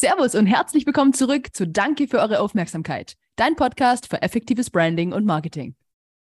Servus 0.00 0.36
und 0.36 0.46
herzlich 0.46 0.86
willkommen 0.86 1.12
zurück 1.12 1.48
zu 1.52 1.66
Danke 1.66 2.06
für 2.06 2.20
eure 2.20 2.38
Aufmerksamkeit, 2.38 3.14
dein 3.34 3.56
Podcast 3.56 4.06
für 4.08 4.22
effektives 4.22 4.70
Branding 4.70 5.12
und 5.12 5.24
Marketing. 5.24 5.74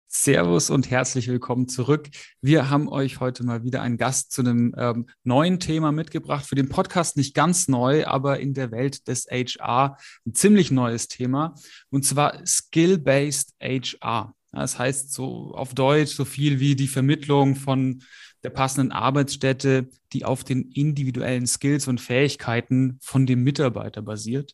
Servus 0.07 0.69
und 0.69 0.89
herzlich 0.89 1.27
willkommen 1.27 1.67
zurück. 1.67 2.07
Wir 2.39 2.69
haben 2.69 2.87
euch 2.87 3.19
heute 3.19 3.43
mal 3.43 3.65
wieder 3.65 3.81
einen 3.81 3.97
Gast 3.97 4.31
zu 4.31 4.43
einem 4.43 4.73
ähm, 4.77 5.09
neuen 5.25 5.59
Thema 5.59 5.91
mitgebracht. 5.91 6.45
Für 6.45 6.55
den 6.55 6.69
Podcast 6.69 7.17
nicht 7.17 7.35
ganz 7.35 7.67
neu, 7.67 8.05
aber 8.05 8.39
in 8.39 8.53
der 8.53 8.71
Welt 8.71 9.09
des 9.09 9.27
HR 9.29 9.97
ein 10.25 10.33
ziemlich 10.33 10.71
neues 10.71 11.09
Thema. 11.09 11.53
Und 11.89 12.05
zwar 12.05 12.45
Skill-Based 12.45 13.55
HR. 13.61 14.33
Das 14.53 14.79
heißt 14.79 15.11
so 15.11 15.51
auf 15.53 15.73
Deutsch 15.73 16.15
so 16.15 16.23
viel 16.23 16.61
wie 16.61 16.77
die 16.77 16.87
Vermittlung 16.87 17.57
von 17.57 18.01
der 18.45 18.51
passenden 18.51 18.91
Arbeitsstätte, 18.91 19.89
die 20.13 20.23
auf 20.23 20.43
den 20.43 20.69
individuellen 20.71 21.47
Skills 21.47 21.87
und 21.87 21.99
Fähigkeiten 21.99 22.99
von 23.01 23.25
dem 23.25 23.43
Mitarbeiter 23.43 24.03
basiert. 24.03 24.53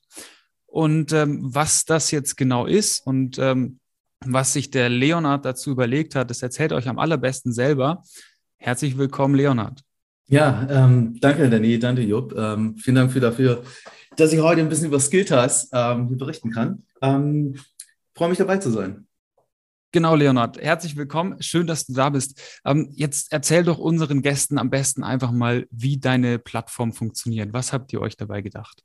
Und 0.65 1.11
ähm, 1.11 1.39
was 1.41 1.83
das 1.83 2.09
jetzt 2.11 2.37
genau 2.37 2.65
ist 2.65 3.05
und 3.05 3.37
ähm, 3.37 3.79
was 4.25 4.53
sich 4.53 4.71
der 4.71 4.87
Leonard 4.87 5.43
dazu 5.43 5.71
überlegt 5.71 6.15
hat, 6.15 6.29
das 6.29 6.41
erzählt 6.41 6.71
euch 6.71 6.87
am 6.87 6.99
allerbesten 6.99 7.51
selber. 7.51 8.01
Herzlich 8.55 8.97
willkommen, 8.97 9.35
Leonard. 9.35 9.81
Ja, 10.27 10.65
ähm, 10.69 11.17
danke, 11.19 11.49
Danny, 11.49 11.77
danke, 11.77 12.03
Jupp. 12.03 12.33
Ähm, 12.37 12.77
vielen 12.77 12.95
Dank 12.95 13.11
für 13.11 13.19
dafür, 13.19 13.63
dass 14.15 14.31
ich 14.31 14.39
heute 14.39 14.61
ein 14.61 14.69
bisschen 14.69 14.87
über 14.87 15.01
Skilltas 15.01 15.69
ähm, 15.73 16.17
berichten 16.17 16.51
kann. 16.51 16.83
Ähm, 17.01 17.55
freue 18.15 18.29
mich 18.29 18.37
dabei 18.37 18.57
zu 18.57 18.71
sein. 18.71 19.05
Genau, 19.93 20.15
Leonard. 20.15 20.57
Herzlich 20.57 20.95
willkommen. 20.95 21.41
Schön, 21.41 21.67
dass 21.67 21.85
du 21.85 21.93
da 21.93 22.09
bist. 22.09 22.41
Ähm, 22.63 22.87
jetzt 22.95 23.33
erzähl 23.33 23.63
doch 23.63 23.77
unseren 23.77 24.21
Gästen 24.21 24.57
am 24.57 24.69
besten 24.69 25.03
einfach 25.03 25.33
mal, 25.33 25.67
wie 25.69 25.99
deine 25.99 26.39
Plattform 26.39 26.93
funktioniert. 26.93 27.51
Was 27.51 27.73
habt 27.73 27.91
ihr 27.91 27.99
euch 27.99 28.15
dabei 28.15 28.41
gedacht? 28.41 28.83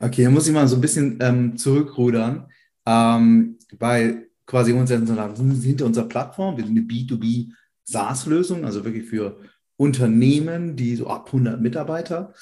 Okay, 0.00 0.24
dann 0.24 0.32
muss 0.32 0.48
ich 0.48 0.52
mal 0.52 0.66
so 0.66 0.74
ein 0.76 0.80
bisschen 0.80 1.18
ähm, 1.20 1.56
zurückrudern, 1.56 2.48
ähm, 2.86 3.56
weil 3.78 4.30
quasi 4.44 4.72
unser, 4.72 4.98
hinter 4.98 5.86
unserer 5.86 6.08
Plattform, 6.08 6.56
wir 6.56 6.64
sind 6.64 6.76
eine 6.76 6.86
B2B 6.86 7.52
SaaS-Lösung, 7.84 8.64
also 8.64 8.84
wirklich 8.84 9.04
für 9.04 9.38
Unternehmen, 9.76 10.74
die 10.74 10.96
so 10.96 11.06
ab 11.06 11.26
100 11.26 11.60
Mitarbeiter. 11.60 12.34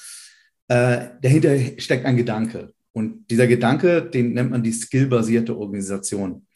Äh, 0.67 1.09
dahinter 1.21 1.55
steckt 1.77 2.05
ein 2.05 2.17
Gedanke. 2.17 2.73
Und 2.93 3.29
dieser 3.29 3.45
Gedanke, 3.45 4.01
den 4.01 4.33
nennt 4.33 4.49
man 4.49 4.63
die 4.63 4.73
skillbasierte 4.73 5.55
Organisation. 5.55 6.47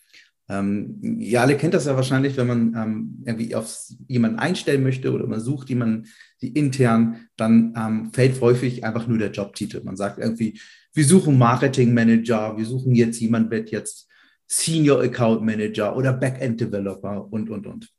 Ähm, 0.47 1.17
ihr 1.19 1.41
alle 1.41 1.57
kennt 1.57 1.73
das 1.73 1.85
ja 1.85 1.95
wahrscheinlich, 1.95 2.37
wenn 2.37 2.47
man 2.47 2.75
ähm, 2.75 3.23
irgendwie 3.25 3.55
auf 3.55 3.77
jemanden 4.07 4.37
einstellen 4.37 4.83
möchte 4.83 5.11
oder 5.11 5.25
man 5.25 5.39
sucht 5.39 5.69
jemanden 5.69 6.07
die 6.41 6.49
intern, 6.49 7.27
dann 7.35 7.73
ähm, 7.75 8.11
fällt 8.13 8.39
häufig 8.41 8.83
einfach 8.83 9.07
nur 9.07 9.17
der 9.17 9.31
Jobtitel. 9.31 9.81
Man 9.83 9.97
sagt 9.97 10.19
irgendwie, 10.19 10.59
wir 10.93 11.05
suchen 11.05 11.37
Marketing 11.37 11.93
Manager, 11.93 12.57
wir 12.57 12.65
suchen 12.65 12.93
jetzt 12.93 13.19
jemanden, 13.19 13.49
wird 13.49 13.71
jetzt 13.71 14.07
Senior 14.47 15.01
Account 15.01 15.41
Manager 15.41 15.95
oder 15.97 16.13
Backend 16.13 16.61
Developer 16.61 17.31
und, 17.31 17.49
und, 17.49 17.65
und. 17.65 17.89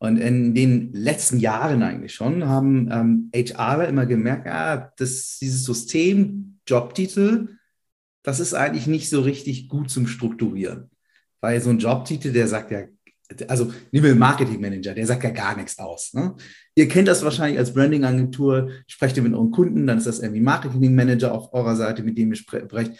Und 0.00 0.18
in 0.18 0.54
den 0.54 0.92
letzten 0.92 1.38
Jahren 1.38 1.82
eigentlich 1.82 2.14
schon 2.14 2.44
haben 2.44 2.88
ähm, 2.92 3.30
HRler 3.34 3.88
immer 3.88 4.06
gemerkt, 4.06 4.46
ah, 4.46 4.92
dass 4.96 5.38
dieses 5.40 5.64
System, 5.64 6.60
Jobtitel, 6.68 7.56
das 8.22 8.38
ist 8.40 8.54
eigentlich 8.54 8.86
nicht 8.86 9.08
so 9.08 9.22
richtig 9.22 9.68
gut 9.68 9.90
zum 9.90 10.06
Strukturieren. 10.06 10.90
Weil 11.40 11.60
so 11.60 11.70
ein 11.70 11.78
Jobtitel, 11.78 12.32
der 12.32 12.48
sagt 12.48 12.70
ja, 12.70 12.82
also 13.46 13.72
nehmen 13.92 14.06
wir 14.06 14.14
Marketing 14.14 14.60
Manager, 14.60 14.94
der 14.94 15.06
sagt 15.06 15.22
ja 15.24 15.30
gar 15.30 15.56
nichts 15.56 15.78
aus. 15.78 16.14
Ne? 16.14 16.34
Ihr 16.74 16.88
kennt 16.88 17.08
das 17.08 17.22
wahrscheinlich 17.22 17.58
als 17.58 17.74
Branding-Agentur, 17.74 18.70
sprecht 18.86 19.16
ihr 19.16 19.22
mit 19.22 19.34
euren 19.34 19.50
Kunden, 19.50 19.86
dann 19.86 19.98
ist 19.98 20.06
das 20.06 20.20
irgendwie 20.20 20.40
Marketing 20.40 20.94
Manager 20.94 21.32
auf 21.32 21.52
eurer 21.52 21.76
Seite, 21.76 22.02
mit 22.02 22.16
dem 22.16 22.30
ihr 22.30 22.36
sprecht. 22.36 22.92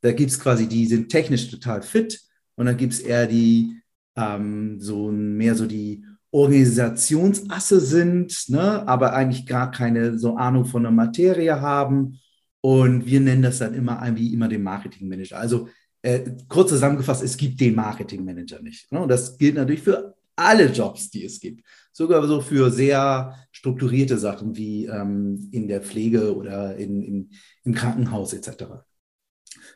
Da 0.00 0.12
gibt 0.12 0.30
es 0.30 0.40
quasi, 0.40 0.66
die 0.66 0.86
sind 0.86 1.08
technisch 1.08 1.50
total 1.50 1.82
fit 1.82 2.20
und 2.56 2.66
dann 2.66 2.76
gibt 2.76 2.94
es 2.94 3.00
eher 3.00 3.26
die, 3.26 3.80
ähm, 4.16 4.80
so 4.80 5.10
mehr 5.10 5.54
so 5.54 5.66
die 5.66 6.04
Organisationsasse 6.32 7.80
sind, 7.80 8.48
ne? 8.48 8.86
aber 8.86 9.14
eigentlich 9.14 9.46
gar 9.46 9.70
keine 9.70 10.18
so 10.18 10.36
Ahnung 10.36 10.64
von 10.64 10.82
der 10.82 10.92
Materie 10.92 11.60
haben. 11.60 12.18
Und 12.60 13.06
wir 13.06 13.20
nennen 13.20 13.42
das 13.42 13.58
dann 13.58 13.74
immer 13.74 14.02
wie 14.16 14.32
immer 14.32 14.48
den 14.48 14.62
Marketing 14.62 15.08
Manager. 15.08 15.38
Also 15.38 15.68
äh, 16.06 16.36
kurz 16.48 16.68
zusammengefasst, 16.68 17.24
es 17.24 17.36
gibt 17.36 17.60
den 17.60 17.74
Marketingmanager 17.74 18.62
nicht. 18.62 18.92
Ne? 18.92 19.00
Und 19.00 19.08
das 19.08 19.36
gilt 19.38 19.56
natürlich 19.56 19.82
für 19.82 20.14
alle 20.36 20.70
Jobs, 20.70 21.10
die 21.10 21.24
es 21.24 21.40
gibt. 21.40 21.66
Sogar 21.92 22.24
so 22.28 22.40
für 22.40 22.70
sehr 22.70 23.34
strukturierte 23.50 24.16
Sachen 24.16 24.56
wie 24.56 24.86
ähm, 24.86 25.48
in 25.50 25.66
der 25.66 25.82
Pflege 25.82 26.36
oder 26.36 26.76
in, 26.76 27.02
in, 27.02 27.30
im 27.64 27.74
Krankenhaus 27.74 28.34
etc. 28.34 28.66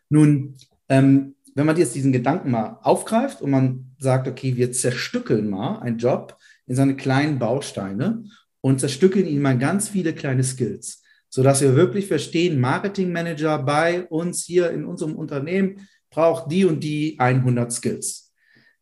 Nun, 0.09 0.55
ähm, 0.89 1.35
wenn 1.57 1.67
man 1.67 1.77
jetzt 1.77 1.97
diesen 1.97 2.13
Gedanken 2.13 2.53
mal 2.53 2.79
aufgreift 2.83 3.43
und 3.43 3.51
man 3.51 3.97
sagt, 3.99 4.29
okay, 4.29 4.57
wir 4.57 4.71
zerstückeln 4.71 5.51
mal 5.51 5.81
einen 5.81 5.99
Job 5.99 6.39
in 6.67 6.77
seine 6.77 6.95
kleinen 6.95 7.41
Bausteine 7.41 8.23
und 8.61 8.79
zerstückeln 8.79 9.27
ihn 9.27 9.43
mal 9.43 9.59
ganz 9.59 9.89
viele 9.89 10.15
kleine 10.15 10.45
Skills, 10.45 11.03
sodass 11.29 11.61
wir 11.61 11.75
wirklich 11.75 12.07
verstehen, 12.07 12.61
Marketingmanager 12.61 13.59
bei 13.65 14.07
uns 14.07 14.45
hier 14.45 14.71
in 14.71 14.85
unserem 14.85 15.17
Unternehmen 15.17 15.89
braucht 16.11 16.51
die 16.51 16.65
und 16.65 16.83
die 16.83 17.17
100 17.19 17.73
Skills. 17.73 18.33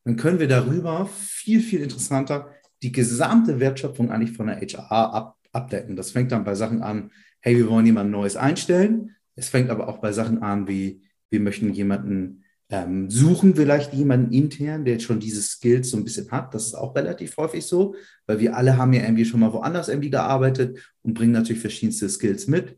Dann 0.04 0.16
können 0.16 0.40
wir 0.40 0.48
darüber 0.48 1.06
viel, 1.06 1.60
viel 1.60 1.80
interessanter 1.80 2.54
die 2.82 2.92
gesamte 2.92 3.60
Wertschöpfung 3.60 4.10
eigentlich 4.10 4.36
von 4.36 4.46
der 4.46 4.60
HR 4.60 5.12
ab, 5.12 5.36
abdecken. 5.52 5.96
Das 5.96 6.12
fängt 6.12 6.32
dann 6.32 6.44
bei 6.44 6.54
Sachen 6.54 6.82
an, 6.82 7.10
hey, 7.40 7.56
wir 7.56 7.68
wollen 7.68 7.86
jemanden 7.86 8.12
Neues 8.12 8.36
einstellen. 8.36 9.16
Es 9.34 9.48
fängt 9.48 9.70
aber 9.70 9.88
auch 9.88 9.98
bei 9.98 10.12
Sachen 10.12 10.42
an, 10.42 10.68
wie 10.68 11.02
wir 11.30 11.40
möchten 11.40 11.72
jemanden 11.72 12.44
ähm, 12.70 13.10
suchen, 13.10 13.56
vielleicht 13.56 13.94
jemanden 13.94 14.32
intern, 14.32 14.84
der 14.84 14.98
schon 14.98 15.20
diese 15.20 15.42
Skills 15.42 15.90
so 15.90 15.96
ein 15.96 16.04
bisschen 16.04 16.30
hat. 16.30 16.54
Das 16.54 16.66
ist 16.66 16.74
auch 16.74 16.94
relativ 16.94 17.36
häufig 17.36 17.64
so, 17.64 17.94
weil 18.26 18.40
wir 18.40 18.56
alle 18.56 18.76
haben 18.76 18.92
ja 18.92 19.02
irgendwie 19.02 19.24
schon 19.24 19.40
mal 19.40 19.52
woanders 19.52 19.88
irgendwie 19.88 20.10
gearbeitet 20.10 20.78
und 21.02 21.14
bringen 21.14 21.32
natürlich 21.32 21.62
verschiedenste 21.62 22.08
Skills 22.08 22.46
mit. 22.46 22.76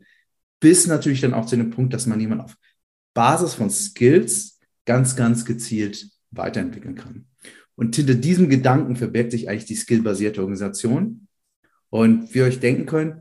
Bis 0.60 0.86
natürlich 0.86 1.20
dann 1.20 1.34
auch 1.34 1.46
zu 1.46 1.56
dem 1.56 1.70
Punkt, 1.70 1.92
dass 1.92 2.06
man 2.06 2.20
jemanden 2.20 2.44
auf 2.44 2.56
Basis 3.14 3.54
von 3.54 3.70
Skills 3.70 4.58
ganz, 4.84 5.16
ganz 5.16 5.44
gezielt 5.44 6.08
weiterentwickeln 6.30 6.94
kann. 6.94 7.26
Und 7.76 7.96
hinter 7.96 8.14
diesem 8.14 8.48
Gedanken 8.48 8.96
verbirgt 8.96 9.32
sich 9.32 9.48
eigentlich 9.48 9.64
die 9.64 9.74
skillbasierte 9.74 10.40
Organisation. 10.40 11.26
Und 11.88 12.34
wie 12.34 12.38
ihr 12.38 12.44
euch 12.44 12.60
denken 12.60 12.86
könnt, 12.86 13.16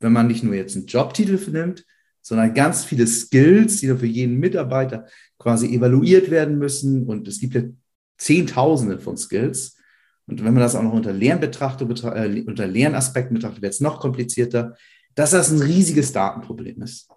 wenn 0.00 0.12
man 0.12 0.26
nicht 0.26 0.42
nur 0.42 0.54
jetzt 0.54 0.76
einen 0.76 0.86
Jobtitel 0.86 1.38
nimmt, 1.50 1.84
sondern 2.22 2.54
ganz 2.54 2.84
viele 2.84 3.06
Skills, 3.06 3.78
die 3.78 3.86
dann 3.86 3.98
für 3.98 4.06
jeden 4.06 4.38
Mitarbeiter 4.38 5.06
quasi 5.38 5.74
evaluiert 5.74 6.30
werden 6.30 6.58
müssen. 6.58 7.06
Und 7.06 7.28
es 7.28 7.40
gibt 7.40 7.54
ja 7.54 7.62
Zehntausende 8.18 8.98
von 8.98 9.16
Skills. 9.16 9.76
Und 10.26 10.44
wenn 10.44 10.54
man 10.54 10.62
das 10.62 10.74
auch 10.74 10.82
noch 10.82 10.92
unter 10.92 11.12
Lernbetrachtung, 11.12 11.90
äh, 11.90 12.44
unter 12.46 12.66
Lernaspekten 12.66 13.34
betrachtet, 13.34 13.62
wird 13.62 13.72
es 13.72 13.80
noch 13.80 14.00
komplizierter, 14.00 14.76
dass 15.14 15.30
das 15.30 15.50
ein 15.50 15.60
riesiges 15.60 16.12
Datenproblem 16.12 16.82
ist. 16.82 17.08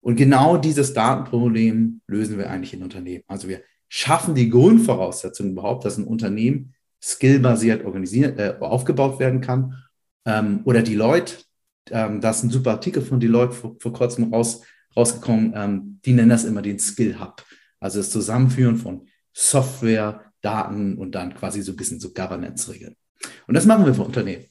Und 0.00 0.16
genau 0.16 0.56
dieses 0.56 0.94
Datenproblem 0.94 2.00
lösen 2.06 2.38
wir 2.38 2.50
eigentlich 2.50 2.74
in 2.74 2.82
Unternehmen. 2.82 3.24
Also 3.26 3.48
wir 3.48 3.62
schaffen 3.88 4.34
die 4.34 4.48
Grundvoraussetzungen 4.48 5.52
überhaupt, 5.52 5.84
dass 5.84 5.98
ein 5.98 6.04
Unternehmen 6.04 6.74
skillbasiert 7.02 7.84
organisiert, 7.84 8.38
äh, 8.38 8.56
aufgebaut 8.60 9.18
werden 9.18 9.40
kann. 9.40 9.76
Ähm, 10.24 10.60
oder 10.64 10.82
Deloitte, 10.82 11.34
ähm, 11.90 12.20
da 12.20 12.30
ist 12.30 12.42
ein 12.42 12.50
super 12.50 12.72
Artikel 12.72 13.02
von 13.02 13.20
Deloitte 13.20 13.52
vor, 13.52 13.76
vor 13.78 13.92
kurzem 13.92 14.32
raus, 14.32 14.62
rausgekommen, 14.96 15.52
ähm, 15.54 16.00
die 16.04 16.12
nennen 16.12 16.30
das 16.30 16.44
immer 16.44 16.62
den 16.62 16.78
Skill 16.78 17.18
Hub. 17.20 17.44
Also 17.78 17.98
das 17.98 18.10
Zusammenführen 18.10 18.76
von 18.76 19.06
Software, 19.32 20.32
Daten 20.42 20.96
und 20.96 21.14
dann 21.14 21.34
quasi 21.34 21.62
so 21.62 21.72
ein 21.72 21.76
bisschen 21.76 22.00
so 22.00 22.12
Governance-Regeln. 22.12 22.96
Und 23.46 23.54
das 23.54 23.66
machen 23.66 23.84
wir 23.84 23.94
für 23.94 24.02
Unternehmen. 24.02 24.46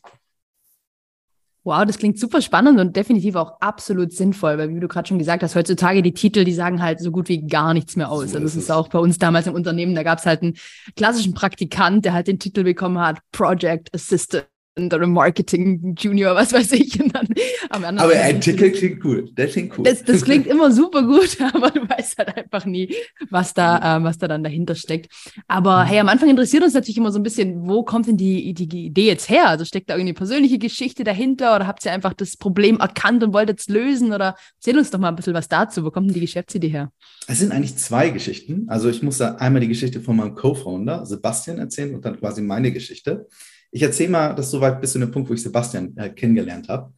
Wow, 1.64 1.86
das 1.86 1.98
klingt 1.98 2.18
super 2.18 2.42
spannend 2.42 2.80
und 2.80 2.96
definitiv 2.96 3.36
auch 3.36 3.60
absolut 3.60 4.14
sinnvoll, 4.14 4.58
weil 4.58 4.70
wie 4.74 4.80
du 4.80 4.88
gerade 4.88 5.08
schon 5.08 5.20
gesagt 5.20 5.44
hast, 5.44 5.56
heutzutage 5.56 6.02
die 6.02 6.14
Titel, 6.14 6.46
die 6.46 6.54
sagen 6.54 6.82
halt 6.82 7.02
so 7.02 7.12
gut 7.12 7.28
wie 7.28 7.46
gar 7.46 7.74
nichts 7.74 7.96
mehr 7.96 8.10
aus. 8.10 8.32
So 8.32 8.38
also 8.38 8.40
das 8.40 8.56
ist, 8.56 8.64
ist 8.64 8.72
auch 8.72 8.88
bei 8.88 9.00
uns 9.00 9.18
damals 9.18 9.46
im 9.48 9.54
Unternehmen, 9.54 9.94
da 9.94 10.04
gab 10.04 10.20
es 10.20 10.26
halt 10.26 10.42
einen 10.42 10.56
klassischen 10.96 11.34
Praktikant, 11.34 12.06
der 12.06 12.14
halt 12.14 12.28
den 12.28 12.40
Titel 12.40 12.64
bekommen 12.64 13.00
hat, 13.00 13.20
Project 13.32 13.94
Assistant 13.94 14.48
oder 14.86 15.08
Marketing 15.08 15.96
Junior, 15.98 16.36
was 16.36 16.54
weiß 16.54 16.72
ich. 16.74 17.00
Und 17.02 17.16
dann 17.16 17.28
am 17.70 17.98
aber 17.98 18.14
ein 18.14 18.42
Titel 18.42 18.72
klingt 18.72 19.04
cool. 19.04 19.30
Der 19.32 19.48
klingt 19.48 19.78
cool. 19.78 19.84
Das, 19.84 20.04
das, 20.04 20.24
klingt 20.24 20.48
immer 20.48 20.72
super 20.72 21.04
gut, 21.04 21.38
aber 21.54 21.72
du 21.72 21.82
weißt 21.88 22.18
halt 22.18 22.38
einfach 22.38 22.66
nie, 22.66 22.94
was 23.30 23.54
da, 23.54 23.98
äh, 23.98 24.04
was 24.04 24.18
da 24.18 24.28
dann 24.28 24.44
dahinter 24.44 24.76
steckt. 24.76 25.12
Aber 25.48 25.84
mhm. 25.84 25.88
hey, 25.88 26.00
am 26.00 26.10
Anfang 26.10 26.30
interessiert 26.30 26.64
uns 26.64 26.74
natürlich 26.74 26.98
immer 26.98 27.12
so 27.12 27.20
ein 27.20 27.24
bisschen, 27.24 27.68
wo 27.68 27.84
kommt 27.84 28.08
denn 28.08 28.18
die, 28.18 28.54
die 28.54 28.86
Idee 28.86 29.08
jetzt 29.08 29.30
her? 29.30 29.48
Also 29.48 29.66
steckt 29.66 29.90
da 29.90 29.96
irgendwie 29.96 30.10
eine 30.10 30.18
persönliche 30.18 30.58
Geschichte 30.58 31.04
dahinter 31.04 31.56
oder 31.56 31.68
habt 31.68 31.86
ihr 31.86 31.92
einfach 31.92 32.14
das 32.14 32.38
Problem 32.38 32.78
erkannt 32.80 33.24
und 33.24 33.34
wollt 33.34 33.50
es 33.50 33.68
lösen? 33.68 34.14
Oder 34.14 34.36
erzähl 34.56 34.78
uns 34.78 34.92
doch 34.92 35.00
mal 35.00 35.10
ein 35.10 35.16
bisschen 35.16 35.34
was 35.34 35.48
dazu. 35.48 35.84
Wo 35.84 35.92
kommt 35.92 36.08
denn 36.08 36.14
die 36.14 36.22
Geschäftsidee 36.22 36.70
her? 36.70 36.92
Es 37.28 37.40
sind 37.40 37.52
eigentlich 37.52 37.76
zwei 37.78 38.10
Geschichten. 38.10 38.66
Also 38.68 38.90
ich 38.90 39.04
muss 39.04 39.18
da 39.18 39.36
einmal 39.36 39.62
die 39.62 39.68
Geschichte 39.68 40.02
von 40.02 40.16
meinem 40.16 40.36
Co-Founder 40.36 41.06
Sebastian 41.06 41.60
erzählen 41.60 41.96
und 41.96 42.06
dann 42.06 42.20
quasi 42.20 42.42
meine 42.42 42.72
Geschichte. 42.72 43.28
Ich 43.72 43.84
erzähle 43.84 44.10
mal 44.10 44.36
das 44.36 44.52
soweit 44.52 44.82
bis 44.82 44.94
zu 44.94 45.00
dem 45.00 45.12
Punkt, 45.12 45.30
wo 45.30 45.34
ich 45.34 45.44
Sebastian 45.44 45.96
äh, 45.98 46.10
kennengelernt 46.10 46.70
habe. 46.70 46.94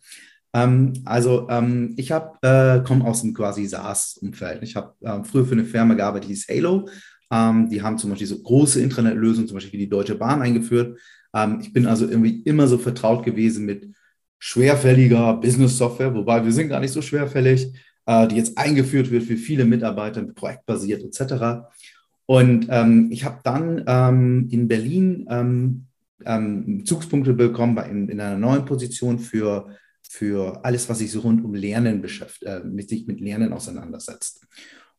Ähm, 0.53 0.94
also 1.06 1.47
ähm, 1.50 1.94
ich 1.97 2.12
äh, 2.12 2.81
komme 2.85 3.06
aus 3.06 3.21
dem 3.21 3.33
quasi 3.33 3.65
SaaS-Umfeld. 3.65 4.63
Ich 4.63 4.75
habe 4.75 4.94
äh, 5.01 5.23
früher 5.23 5.45
für 5.45 5.53
eine 5.53 5.65
Firma 5.65 5.94
gearbeitet, 5.94 6.29
die 6.29 6.33
hieß 6.33 6.47
Halo. 6.50 6.88
Ähm, 7.31 7.69
die 7.69 7.81
haben 7.81 7.97
zum 7.97 8.09
Beispiel 8.09 8.27
so 8.27 8.41
große 8.41 8.81
Intranet-Lösungen, 8.81 9.47
zum 9.47 9.56
Beispiel 9.56 9.73
wie 9.73 9.85
die 9.85 9.89
Deutsche 9.89 10.15
Bahn 10.15 10.41
eingeführt. 10.41 11.00
Ähm, 11.33 11.59
ich 11.62 11.71
bin 11.71 11.88
also 11.88 12.07
irgendwie 12.07 12.41
immer 12.41 12.68
so 12.68 12.77
vertraut 12.77 13.23
gewesen 13.23 13.65
mit 13.65 13.88
schwerfälliger 14.39 15.35
Business-Software, 15.35 16.13
wobei 16.13 16.44
wir 16.44 16.51
sind 16.51 16.69
gar 16.69 16.79
nicht 16.79 16.91
so 16.91 17.01
schwerfällig, 17.01 17.73
äh, 18.06 18.27
die 18.27 18.35
jetzt 18.35 18.57
eingeführt 18.57 19.12
wird 19.12 19.23
für 19.23 19.38
viele 19.38 19.63
Mitarbeiter, 19.63 20.23
projektbasiert 20.23 21.03
etc. 21.03 21.69
Und 22.25 22.68
ähm, 22.69 23.07
ich 23.12 23.23
habe 23.23 23.39
dann 23.44 23.83
ähm, 23.88 24.50
in 24.51 24.68
Berlin 24.68 25.25
ähm, 26.25 26.63
ähm, 26.68 26.85
Zugspunkte 26.85 27.33
bekommen 27.33 27.75
bei, 27.75 27.89
in, 27.89 28.09
in, 28.09 28.19
einer 28.19 28.38
neuen 28.38 28.65
Position 28.65 29.19
für, 29.19 29.69
für 30.01 30.63
alles, 30.63 30.89
was 30.89 31.00
sich 31.00 31.12
so 31.12 31.21
rund 31.21 31.44
um 31.44 31.53
Lernen 31.53 32.01
beschäftigt, 32.01 32.44
äh, 32.44 32.62
mit 32.63 32.89
sich 32.89 33.07
mit 33.07 33.19
Lernen 33.19 33.53
auseinandersetzt. 33.53 34.45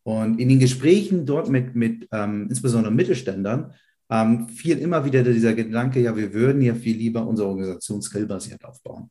Und 0.04 0.40
in 0.40 0.48
den 0.48 0.58
Gesprächen 0.58 1.26
dort 1.26 1.48
mit, 1.48 1.76
mit 1.76 2.08
ähm, 2.12 2.46
insbesondere 2.48 2.92
Mittelständlern 2.92 3.72
ähm, 4.10 4.48
fiel 4.48 4.78
immer 4.78 5.04
wieder 5.04 5.22
dieser 5.22 5.54
Gedanke, 5.54 6.00
ja, 6.00 6.16
wir 6.16 6.34
würden 6.34 6.60
ja 6.60 6.74
viel 6.74 6.96
lieber 6.96 7.26
unsere 7.26 7.48
Organisation 7.48 8.02
skillbasiert 8.02 8.64
aufbauen. 8.64 9.10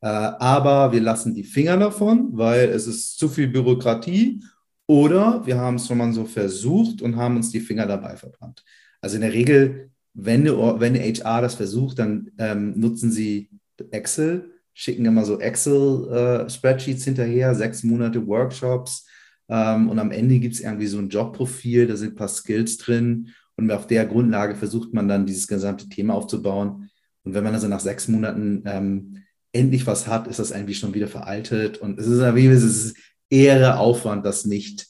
Äh, 0.00 0.08
aber 0.08 0.92
wir 0.92 1.00
lassen 1.00 1.34
die 1.34 1.44
Finger 1.44 1.76
davon, 1.76 2.30
weil 2.32 2.68
es 2.68 2.86
ist 2.86 3.18
zu 3.18 3.28
viel 3.28 3.48
Bürokratie 3.48 4.42
oder 4.86 5.44
wir 5.46 5.56
haben 5.56 5.76
es 5.76 5.86
schon 5.86 5.98
mal 5.98 6.12
so 6.12 6.24
versucht 6.24 7.02
und 7.02 7.16
haben 7.16 7.36
uns 7.36 7.50
die 7.50 7.60
Finger 7.60 7.86
dabei 7.86 8.16
verbrannt. 8.16 8.62
Also 9.00 9.16
in 9.16 9.22
der 9.22 9.32
Regel, 9.32 9.90
wenn 10.16 10.40
eine, 10.40 10.80
wenn 10.80 10.94
eine 10.96 11.04
HR 11.04 11.42
das 11.42 11.54
versucht, 11.54 11.98
dann 11.98 12.30
ähm, 12.38 12.78
nutzen 12.78 13.12
sie 13.12 13.50
Excel, 13.90 14.50
schicken 14.72 15.04
immer 15.04 15.24
so 15.24 15.38
Excel-Spreadsheets 15.38 17.02
äh, 17.02 17.04
hinterher, 17.04 17.54
sechs 17.54 17.82
Monate 17.82 18.26
Workshops 18.26 19.06
ähm, 19.48 19.88
und 19.88 19.98
am 19.98 20.10
Ende 20.10 20.38
gibt 20.38 20.54
es 20.54 20.60
irgendwie 20.60 20.86
so 20.86 20.98
ein 20.98 21.10
Jobprofil, 21.10 21.86
da 21.86 21.96
sind 21.96 22.14
ein 22.14 22.16
paar 22.16 22.28
Skills 22.28 22.78
drin 22.78 23.28
und 23.56 23.70
auf 23.70 23.86
der 23.86 24.06
Grundlage 24.06 24.54
versucht 24.54 24.94
man 24.94 25.08
dann 25.08 25.26
dieses 25.26 25.46
gesamte 25.46 25.88
Thema 25.88 26.14
aufzubauen. 26.14 26.90
Und 27.22 27.34
wenn 27.34 27.44
man 27.44 27.54
also 27.54 27.68
nach 27.68 27.80
sechs 27.80 28.08
Monaten 28.08 28.62
ähm, 28.66 29.22
endlich 29.52 29.86
was 29.86 30.06
hat, 30.06 30.28
ist 30.28 30.38
das 30.38 30.50
irgendwie 30.50 30.74
schon 30.74 30.94
wieder 30.94 31.08
veraltet. 31.08 31.78
Und 31.78 31.98
es 31.98 32.06
ist, 32.06 32.20
es 32.20 32.62
ist 32.62 32.96
eher 33.30 33.80
Aufwand, 33.80 34.24
das 34.24 34.44
nicht 34.44 34.86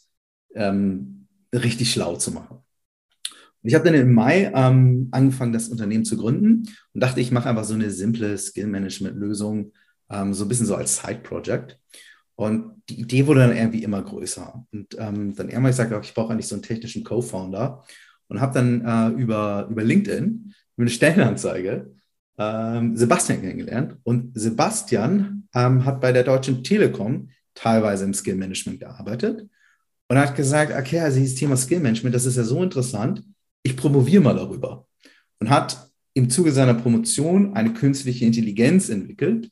ähm, 0.54 1.26
richtig 1.54 1.92
schlau 1.92 2.16
zu 2.16 2.32
machen. 2.32 2.58
Und 3.66 3.70
ich 3.70 3.74
habe 3.74 3.84
dann 3.84 4.00
im 4.00 4.12
Mai 4.12 4.52
ähm, 4.54 5.08
angefangen, 5.10 5.52
das 5.52 5.68
Unternehmen 5.68 6.04
zu 6.04 6.16
gründen 6.16 6.68
und 6.94 7.02
dachte, 7.02 7.20
ich 7.20 7.32
mache 7.32 7.48
einfach 7.48 7.64
so 7.64 7.74
eine 7.74 7.90
simple 7.90 8.38
Skill-Management-Lösung, 8.38 9.72
ähm, 10.08 10.34
so 10.34 10.44
ein 10.44 10.48
bisschen 10.48 10.66
so 10.66 10.76
als 10.76 10.98
Side-Project. 10.98 11.76
Und 12.36 12.80
die 12.88 13.00
Idee 13.00 13.26
wurde 13.26 13.40
dann 13.40 13.56
irgendwie 13.56 13.82
immer 13.82 14.00
größer. 14.00 14.64
Und 14.70 14.96
ähm, 15.00 15.34
dann 15.34 15.48
irgendwann 15.48 15.70
ich 15.70 15.74
sagte, 15.74 15.98
ich 16.00 16.14
brauche 16.14 16.32
eigentlich 16.32 16.46
so 16.46 16.54
einen 16.54 16.62
technischen 16.62 17.02
Co-Founder 17.02 17.82
und 18.28 18.40
habe 18.40 18.54
dann 18.54 18.84
äh, 18.84 19.20
über, 19.20 19.66
über 19.68 19.82
LinkedIn, 19.82 20.54
über 20.76 20.82
eine 20.84 20.90
Stellenanzeige, 20.90 21.92
ähm, 22.38 22.96
Sebastian 22.96 23.40
kennengelernt. 23.40 23.96
Und 24.04 24.30
Sebastian 24.38 25.48
ähm, 25.56 25.84
hat 25.84 26.00
bei 26.00 26.12
der 26.12 26.22
Deutschen 26.22 26.62
Telekom 26.62 27.30
teilweise 27.56 28.04
im 28.04 28.14
Skill 28.14 28.36
Management 28.36 28.78
gearbeitet 28.78 29.44
und 30.06 30.18
hat 30.18 30.36
gesagt, 30.36 30.70
okay, 30.70 31.00
also 31.00 31.18
dieses 31.18 31.34
Thema 31.34 31.56
Skill 31.56 31.80
Management, 31.80 32.14
das 32.14 32.26
ist 32.26 32.36
ja 32.36 32.44
so 32.44 32.62
interessant, 32.62 33.24
ich 33.66 33.76
promoviere 33.76 34.22
mal 34.22 34.36
darüber. 34.36 34.86
Und 35.38 35.50
hat 35.50 35.90
im 36.14 36.30
Zuge 36.30 36.52
seiner 36.52 36.72
Promotion 36.74 37.54
eine 37.54 37.74
künstliche 37.74 38.24
Intelligenz 38.24 38.88
entwickelt, 38.88 39.50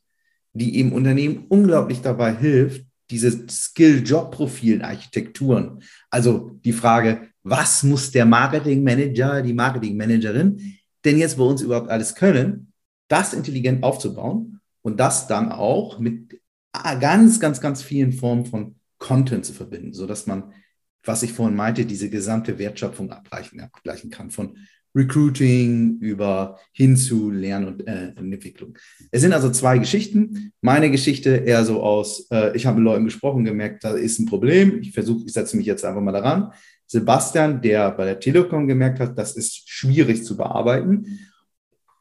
die 0.54 0.78
eben 0.78 0.92
Unternehmen 0.92 1.44
unglaublich 1.48 2.00
dabei 2.00 2.34
hilft, 2.34 2.86
diese 3.10 3.46
Skill-Job-Profilen-Architekturen, 3.48 5.82
also 6.10 6.58
die 6.64 6.72
Frage, 6.72 7.28
was 7.42 7.82
muss 7.82 8.10
der 8.12 8.24
Marketing-Manager, 8.24 9.42
die 9.42 9.52
Marketing-Managerin 9.52 10.78
denn 11.04 11.18
jetzt 11.18 11.36
bei 11.36 11.44
uns 11.44 11.60
überhaupt 11.60 11.90
alles 11.90 12.14
können, 12.14 12.72
das 13.08 13.34
intelligent 13.34 13.82
aufzubauen 13.82 14.60
und 14.80 14.98
das 14.98 15.26
dann 15.26 15.52
auch 15.52 15.98
mit 15.98 16.40
ganz, 16.72 17.40
ganz, 17.40 17.60
ganz 17.60 17.82
vielen 17.82 18.12
Formen 18.12 18.46
von 18.46 18.76
Content 18.96 19.44
zu 19.44 19.52
verbinden, 19.52 19.92
sodass 19.92 20.26
man, 20.26 20.54
was 21.04 21.22
ich 21.22 21.32
vorhin 21.32 21.56
meinte, 21.56 21.84
diese 21.84 22.10
gesamte 22.10 22.58
Wertschöpfung 22.58 23.10
abgleichen, 23.10 23.60
abgleichen 23.60 24.10
kann, 24.10 24.30
von 24.30 24.56
Recruiting 24.96 25.98
über 25.98 26.58
hin 26.72 26.96
zu 26.96 27.30
Lern- 27.30 27.66
und 27.66 27.86
äh, 27.86 28.12
Entwicklung. 28.16 28.78
Es 29.10 29.22
sind 29.22 29.32
also 29.32 29.50
zwei 29.50 29.78
Geschichten. 29.78 30.52
Meine 30.60 30.90
Geschichte 30.90 31.30
eher 31.30 31.64
so 31.64 31.82
aus, 31.82 32.28
äh, 32.30 32.56
ich 32.56 32.64
habe 32.66 32.76
mit 32.76 32.84
Leuten 32.84 33.04
gesprochen, 33.04 33.44
gemerkt, 33.44 33.82
da 33.82 33.94
ist 33.94 34.20
ein 34.20 34.26
Problem. 34.26 34.80
Ich 34.80 34.92
versuche, 34.92 35.24
ich 35.26 35.32
setze 35.32 35.56
mich 35.56 35.66
jetzt 35.66 35.84
einfach 35.84 36.00
mal 36.00 36.12
daran. 36.12 36.52
Sebastian, 36.86 37.60
der 37.60 37.90
bei 37.90 38.04
der 38.04 38.20
Telekom 38.20 38.68
gemerkt 38.68 39.00
hat, 39.00 39.18
das 39.18 39.34
ist 39.36 39.68
schwierig 39.68 40.24
zu 40.24 40.36
bearbeiten, 40.36 41.18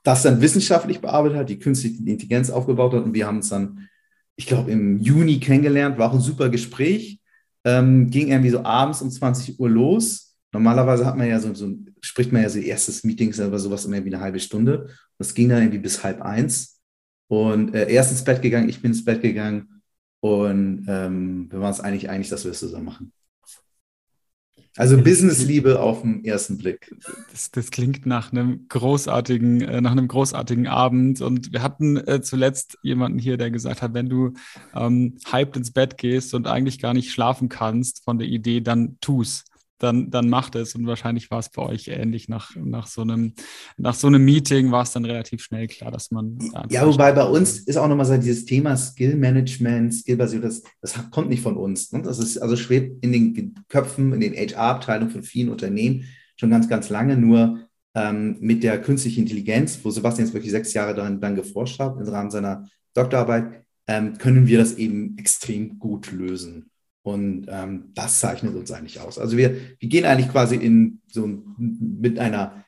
das 0.03 0.21
dann 0.21 0.41
wissenschaftlich 0.41 0.99
bearbeitet 0.99 1.37
hat, 1.37 1.49
die 1.49 1.59
künstliche 1.59 1.97
Intelligenz 1.97 2.51
aufgebaut 2.51 2.93
hat 2.93 3.05
und 3.05 3.13
wir 3.13 3.25
haben 3.25 3.37
uns 3.37 3.49
dann, 3.49 3.87
ich 4.35 4.45
glaube, 4.45 4.69
im 4.69 4.99
Juni 4.99 5.39
kennengelernt, 5.39 5.97
war 5.97 6.11
auch 6.11 6.15
ein 6.15 6.19
super 6.19 6.49
Gespräch, 6.49 7.22
ähm, 7.65 8.09
ging 8.09 8.29
irgendwie 8.29 8.49
so 8.49 8.63
abends 8.63 9.01
um 9.01 9.09
20 9.09 9.59
Uhr 9.59 9.69
los. 9.69 10.35
Normalerweise 10.51 11.05
hat 11.05 11.17
man 11.17 11.27
ja 11.27 11.39
so, 11.39 11.53
so 11.53 11.73
spricht 12.01 12.31
man 12.31 12.43
ja 12.43 12.49
so 12.49 12.59
erstes 12.59 13.03
Meetings 13.03 13.39
aber 13.39 13.59
sowas 13.59 13.85
immer 13.85 14.03
wie 14.03 14.13
eine 14.13 14.23
halbe 14.23 14.39
Stunde. 14.39 14.89
Das 15.17 15.33
ging 15.33 15.49
dann 15.49 15.61
irgendwie 15.61 15.79
bis 15.79 16.03
halb 16.03 16.21
eins. 16.21 16.81
Und 17.27 17.73
äh, 17.73 17.89
er 17.89 18.01
ist 18.01 18.11
ins 18.11 18.23
Bett 18.23 18.41
gegangen, 18.41 18.69
ich 18.69 18.81
bin 18.81 18.91
ins 18.91 19.05
Bett 19.05 19.21
gegangen 19.21 19.81
und 20.19 20.85
ähm, 20.87 21.51
wir 21.51 21.59
waren 21.59 21.69
uns 21.69 21.79
eigentlich 21.79 22.09
einig, 22.09 22.29
dass 22.29 22.43
wir 22.43 22.51
es 22.51 22.59
zusammen 22.59 22.85
machen. 22.85 23.13
Also 24.75 24.97
Businessliebe 24.97 25.79
auf 25.79 26.01
den 26.01 26.25
ersten 26.25 26.57
Blick. 26.57 26.95
Das, 27.31 27.51
das, 27.51 27.69
klingt 27.69 28.07
nach 28.07 28.31
einem 28.31 28.65
großartigen, 28.69 29.61
äh, 29.61 29.81
nach 29.81 29.91
einem 29.91 30.07
großartigen 30.07 30.67
Abend. 30.67 31.21
Und 31.21 31.53
wir 31.53 31.61
hatten 31.61 31.97
äh, 31.97 32.21
zuletzt 32.21 32.79
jemanden 32.81 33.19
hier, 33.19 33.37
der 33.37 33.51
gesagt 33.51 33.83
hat, 33.83 33.93
wenn 33.93 34.09
du 34.09 34.33
ähm, 34.75 35.17
hyped 35.31 35.57
ins 35.57 35.71
Bett 35.71 35.97
gehst 35.99 36.33
und 36.33 36.47
eigentlich 36.47 36.79
gar 36.79 36.93
nicht 36.93 37.11
schlafen 37.11 37.49
kannst 37.49 38.03
von 38.03 38.17
der 38.17 38.27
Idee, 38.27 38.61
dann 38.61 38.97
tu's 38.99 39.45
dann, 39.83 40.09
dann 40.09 40.29
macht 40.29 40.55
es. 40.55 40.75
Und 40.75 40.87
wahrscheinlich 40.87 41.29
war 41.29 41.39
es 41.39 41.49
bei 41.49 41.61
euch 41.61 41.89
ähnlich. 41.89 42.29
Nach, 42.29 42.55
nach, 42.55 42.87
so, 42.87 43.01
einem, 43.01 43.33
nach 43.77 43.93
so 43.93 44.07
einem 44.07 44.23
Meeting 44.23 44.71
war 44.71 44.83
es 44.83 44.91
dann 44.91 45.05
relativ 45.05 45.43
schnell 45.43 45.67
klar, 45.67 45.91
dass 45.91 46.11
man. 46.11 46.37
Ja, 46.69 46.87
wobei 46.87 47.11
bei 47.11 47.25
uns 47.25 47.59
ist 47.59 47.77
auch 47.77 47.87
nochmal 47.87 48.05
so 48.05 48.15
dieses 48.17 48.45
Thema 48.45 48.77
Skill 48.77 49.15
Management, 49.15 49.93
Skillbasiert, 49.93 50.43
das, 50.43 50.63
das 50.81 50.97
kommt 51.11 51.29
nicht 51.29 51.41
von 51.41 51.57
uns. 51.57 51.91
Ne? 51.91 52.01
Das 52.01 52.19
ist 52.19 52.37
also 52.37 52.55
schwebt 52.55 53.03
in 53.03 53.11
den 53.11 53.55
Köpfen, 53.67 54.13
in 54.13 54.21
den 54.21 54.33
HR-Abteilungen 54.33 55.11
von 55.11 55.23
vielen 55.23 55.49
Unternehmen 55.49 56.05
schon 56.37 56.49
ganz, 56.49 56.69
ganz 56.69 56.89
lange. 56.89 57.17
Nur 57.17 57.67
ähm, 57.95 58.37
mit 58.39 58.63
der 58.63 58.81
künstlichen 58.81 59.21
Intelligenz, 59.21 59.79
wo 59.83 59.91
Sebastian 59.91 60.27
jetzt 60.27 60.33
wirklich 60.33 60.51
sechs 60.51 60.73
Jahre 60.73 60.95
dann, 60.95 61.19
dann 61.19 61.35
geforscht 61.35 61.79
hat 61.79 61.99
im 61.99 62.07
Rahmen 62.07 62.31
seiner 62.31 62.67
Doktorarbeit, 62.93 63.65
ähm, 63.87 64.17
können 64.17 64.47
wir 64.47 64.59
das 64.59 64.77
eben 64.77 65.17
extrem 65.17 65.77
gut 65.77 66.11
lösen. 66.11 66.71
Und 67.03 67.47
ähm, 67.49 67.91
das 67.93 68.19
zeichnet 68.19 68.55
uns 68.55 68.71
eigentlich 68.71 68.99
aus. 68.99 69.19
Also 69.19 69.37
wir, 69.37 69.55
wir 69.77 69.89
gehen 69.89 70.05
eigentlich 70.05 70.31
quasi 70.31 70.55
in 70.55 71.01
so 71.07 71.27
mit 71.57 72.17
einer 72.17 72.63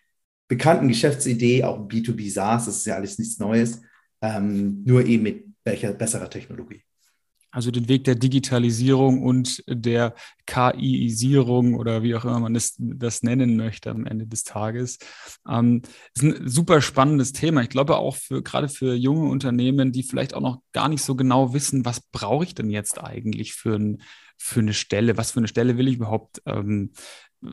bekannten 0.47 0.87
Geschäftsidee, 0.87 1.63
auch 1.63 1.87
B2B 1.87 2.31
SaaS, 2.31 2.65
das 2.65 2.77
ist 2.77 2.85
ja 2.85 2.95
alles 2.95 3.17
nichts 3.17 3.39
Neues, 3.39 3.81
ähm, 4.21 4.83
nur 4.85 5.05
eben 5.05 5.23
mit 5.23 5.45
welcher 5.63 5.93
besserer 5.93 6.29
Technologie. 6.29 6.84
Also 7.55 7.71
den 7.71 7.87
Weg 7.87 8.03
der 8.03 8.15
Digitalisierung 8.15 9.23
und 9.23 9.63
der 9.65 10.13
KIisierung 10.45 11.75
oder 11.75 12.03
wie 12.03 12.13
auch 12.13 12.25
immer 12.25 12.41
man 12.41 12.53
das, 12.53 12.75
das 12.77 13.23
nennen 13.23 13.55
möchte 13.55 13.91
am 13.91 14.05
Ende 14.05 14.27
des 14.27 14.43
Tages. 14.43 14.99
Ähm, 15.49 15.81
ist 16.13 16.21
ein 16.21 16.49
super 16.49 16.81
spannendes 16.81 17.31
Thema. 17.31 17.61
Ich 17.61 17.69
glaube 17.69 17.95
auch 17.95 18.17
für 18.17 18.43
gerade 18.43 18.67
für 18.67 18.93
junge 18.93 19.29
Unternehmen, 19.29 19.93
die 19.93 20.03
vielleicht 20.03 20.33
auch 20.33 20.41
noch 20.41 20.57
gar 20.73 20.89
nicht 20.89 21.01
so 21.01 21.15
genau 21.15 21.53
wissen, 21.53 21.85
was 21.85 22.01
brauche 22.01 22.43
ich 22.43 22.55
denn 22.55 22.69
jetzt 22.69 23.01
eigentlich 23.01 23.53
für 23.53 23.75
ein 23.75 24.01
für 24.37 24.59
eine 24.59 24.73
Stelle? 24.73 25.15
Was 25.15 25.31
für 25.31 25.39
eine 25.39 25.47
Stelle 25.47 25.77
will 25.77 25.87
ich 25.87 25.95
überhaupt 25.95 26.41
ähm, 26.45 26.91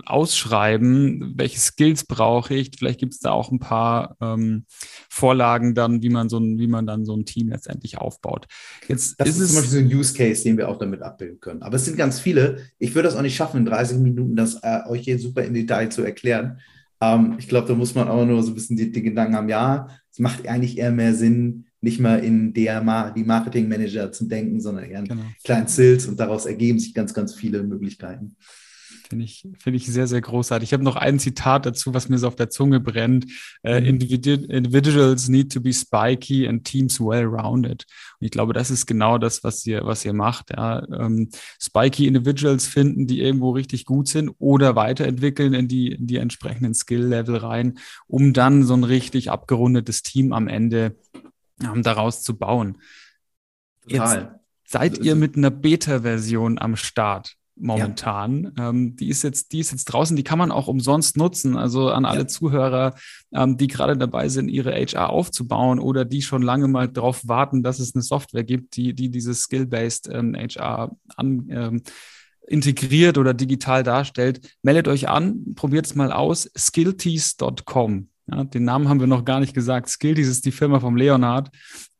ausschreiben? 0.06 1.34
Welche 1.36 1.58
Skills 1.58 2.04
brauche 2.04 2.54
ich? 2.54 2.72
Vielleicht 2.78 3.00
gibt 3.00 3.14
es 3.14 3.20
da 3.20 3.30
auch 3.32 3.50
ein 3.50 3.58
paar 3.58 4.16
ähm, 4.20 4.64
Vorlagen 5.10 5.74
dann, 5.74 6.02
wie 6.02 6.08
man 6.08 6.28
so 6.28 6.38
ein, 6.38 6.58
wie 6.58 6.66
man 6.66 6.86
dann 6.86 7.04
so 7.04 7.16
ein 7.16 7.24
Team 7.24 7.48
letztendlich 7.48 7.98
aufbaut. 7.98 8.46
Jetzt 8.88 9.20
das 9.20 9.28
ist, 9.28 9.38
ist 9.38 9.48
zum 9.48 9.56
Beispiel 9.56 9.80
so 9.80 9.86
ein 9.86 9.98
Use 9.98 10.14
Case, 10.14 10.42
den 10.42 10.56
wir 10.56 10.68
auch 10.68 10.78
damit 10.78 11.02
abbilden 11.02 11.40
können. 11.40 11.62
Aber 11.62 11.76
es 11.76 11.84
sind 11.84 11.96
ganz 11.96 12.20
viele. 12.20 12.58
Ich 12.78 12.94
würde 12.94 13.08
das 13.08 13.16
auch 13.16 13.22
nicht 13.22 13.36
schaffen, 13.36 13.58
in 13.58 13.66
30 13.66 13.98
Minuten 13.98 14.36
das 14.36 14.54
äh, 14.62 14.80
euch 14.88 15.02
hier 15.02 15.18
super 15.18 15.44
im 15.44 15.54
Detail 15.54 15.88
zu 15.90 16.02
erklären. 16.02 16.58
Ähm, 17.00 17.34
ich 17.38 17.48
glaube, 17.48 17.68
da 17.68 17.74
muss 17.74 17.94
man 17.94 18.08
auch 18.08 18.24
nur 18.24 18.42
so 18.42 18.52
ein 18.52 18.54
bisschen 18.54 18.76
die, 18.76 18.92
die 18.92 19.02
Gedanken 19.02 19.34
haben, 19.34 19.48
ja, 19.48 19.88
es 20.10 20.18
macht 20.18 20.46
eigentlich 20.46 20.78
eher 20.78 20.92
mehr 20.92 21.14
Sinn, 21.14 21.66
nicht 21.80 21.98
mal 21.98 22.22
in 22.22 22.52
der 22.52 22.82
Ma 22.82 23.10
die 23.10 23.24
Marketing 23.24 23.68
Manager 23.68 24.12
zu 24.12 24.26
denken, 24.26 24.60
sondern 24.60 24.84
eher 24.84 25.00
in 25.00 25.06
genau. 25.06 25.22
kleinen 25.42 25.66
Sales 25.66 26.06
und 26.06 26.20
daraus 26.20 26.46
ergeben 26.46 26.78
sich 26.78 26.94
ganz, 26.94 27.12
ganz 27.12 27.34
viele 27.34 27.62
Möglichkeiten. 27.64 28.36
Finde 29.08 29.24
ich, 29.24 29.46
finde 29.58 29.76
ich 29.76 29.86
sehr, 29.86 30.06
sehr 30.06 30.20
großartig. 30.20 30.68
Ich 30.68 30.72
habe 30.72 30.84
noch 30.84 30.96
ein 30.96 31.18
Zitat 31.18 31.66
dazu, 31.66 31.94
was 31.94 32.08
mir 32.08 32.18
so 32.18 32.28
auf 32.28 32.36
der 32.36 32.50
Zunge 32.50 32.80
brennt. 32.80 33.26
Uh, 33.66 33.72
individuals 33.72 35.28
need 35.28 35.52
to 35.52 35.60
be 35.60 35.72
spiky 35.72 36.46
and 36.46 36.64
teams 36.64 37.00
well-rounded. 37.00 37.86
Und 38.20 38.24
ich 38.24 38.30
glaube, 38.30 38.52
das 38.52 38.70
ist 38.70 38.86
genau 38.86 39.18
das, 39.18 39.44
was 39.44 39.66
ihr, 39.66 39.84
was 39.84 40.04
ihr 40.04 40.12
macht. 40.12 40.50
Ja. 40.50 40.82
Ähm, 40.92 41.30
spiky 41.60 42.06
Individuals 42.06 42.66
finden, 42.66 43.06
die 43.06 43.20
irgendwo 43.20 43.50
richtig 43.50 43.84
gut 43.84 44.08
sind 44.08 44.30
oder 44.38 44.76
weiterentwickeln 44.76 45.54
in 45.54 45.68
die, 45.68 45.88
in 45.92 46.06
die 46.06 46.16
entsprechenden 46.16 46.74
Skill-Level 46.74 47.36
rein, 47.36 47.78
um 48.06 48.32
dann 48.32 48.64
so 48.64 48.74
ein 48.74 48.84
richtig 48.84 49.30
abgerundetes 49.30 50.02
Team 50.02 50.32
am 50.32 50.48
Ende 50.48 50.96
um, 51.62 51.82
daraus 51.82 52.22
zu 52.22 52.36
bauen. 52.36 52.78
Total. 53.88 54.18
Jetzt 54.18 54.72
seid 54.72 54.98
ihr 54.98 55.14
mit 55.14 55.36
einer 55.36 55.50
Beta-Version 55.50 56.58
am 56.58 56.76
Start 56.76 57.36
momentan. 57.62 58.52
Ja. 58.56 58.68
Ähm, 58.68 58.96
die 58.96 59.08
ist 59.08 59.22
jetzt, 59.22 59.52
die 59.52 59.60
ist 59.60 59.70
jetzt 59.70 59.84
draußen, 59.86 60.16
die 60.16 60.24
kann 60.24 60.38
man 60.38 60.50
auch 60.50 60.68
umsonst 60.68 61.16
nutzen. 61.16 61.56
Also 61.56 61.90
an 61.90 62.04
alle 62.04 62.20
ja. 62.20 62.26
Zuhörer, 62.26 62.94
ähm, 63.32 63.56
die 63.56 63.68
gerade 63.68 63.96
dabei 63.96 64.28
sind, 64.28 64.48
ihre 64.48 64.72
HR 64.72 65.10
aufzubauen 65.10 65.78
oder 65.78 66.04
die 66.04 66.22
schon 66.22 66.42
lange 66.42 66.68
mal 66.68 66.88
darauf 66.88 67.26
warten, 67.26 67.62
dass 67.62 67.78
es 67.78 67.94
eine 67.94 68.02
Software 68.02 68.44
gibt, 68.44 68.76
die, 68.76 68.94
die 68.94 69.10
dieses 69.10 69.42
Skill-Based 69.42 70.08
ähm, 70.12 70.34
HR 70.34 70.94
an, 71.16 71.46
ähm, 71.50 71.82
integriert 72.46 73.18
oder 73.18 73.34
digital 73.34 73.82
darstellt. 73.82 74.56
Meldet 74.62 74.88
euch 74.88 75.08
an, 75.08 75.54
probiert 75.54 75.86
es 75.86 75.94
mal 75.94 76.12
aus. 76.12 76.50
skilltees.com 76.56 78.08
ja, 78.32 78.44
den 78.44 78.64
Namen 78.64 78.88
haben 78.88 79.00
wir 79.00 79.06
noch 79.06 79.24
gar 79.24 79.40
nicht 79.40 79.54
gesagt. 79.54 79.88
Skilltees 79.88 80.28
ist 80.28 80.44
die 80.44 80.52
Firma 80.52 80.80
vom 80.80 80.96
Leonhard. 80.96 81.50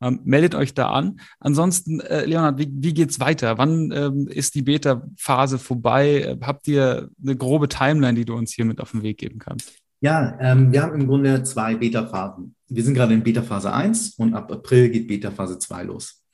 Ähm, 0.01 0.21
meldet 0.25 0.55
euch 0.55 0.75
da 0.75 0.91
an. 0.91 1.21
Ansonsten, 1.41 2.01
äh, 2.01 2.25
Leonhard, 2.25 2.59
wie, 2.59 2.69
wie 2.73 2.95
geht 2.95 3.11
es 3.11 3.21
weiter? 3.21 3.59
Wann 3.59 3.93
ähm, 3.93 4.29
ist 4.29 4.55
die 4.55 4.63
Beta-Phase 4.63 5.59
vorbei? 5.59 6.37
Habt 6.41 6.67
ihr 6.69 7.09
eine 7.23 7.37
grobe 7.37 7.69
Timeline, 7.69 8.15
die 8.15 8.25
du 8.25 8.35
uns 8.35 8.53
hier 8.53 8.65
mit 8.65 8.81
auf 8.81 8.93
den 8.93 9.03
Weg 9.03 9.19
geben 9.19 9.39
kannst? 9.39 9.75
Ja, 10.01 10.37
ähm, 10.41 10.73
wir 10.73 10.83
haben 10.83 11.01
im 11.01 11.07
Grunde 11.07 11.43
zwei 11.45 11.77
Beta-Phasen. 11.77 12.55
Wir 12.69 12.83
sind 12.83 12.95
gerade 12.95 13.15
in 13.15 13.23
Beta-Phase 13.23 13.73
1 13.73 14.15
und 14.17 14.35
ab 14.35 14.51
April 14.51 14.89
geht 14.91 15.07
Beta-Phase 15.07 15.59
2 15.59 15.85
los. 15.85 16.25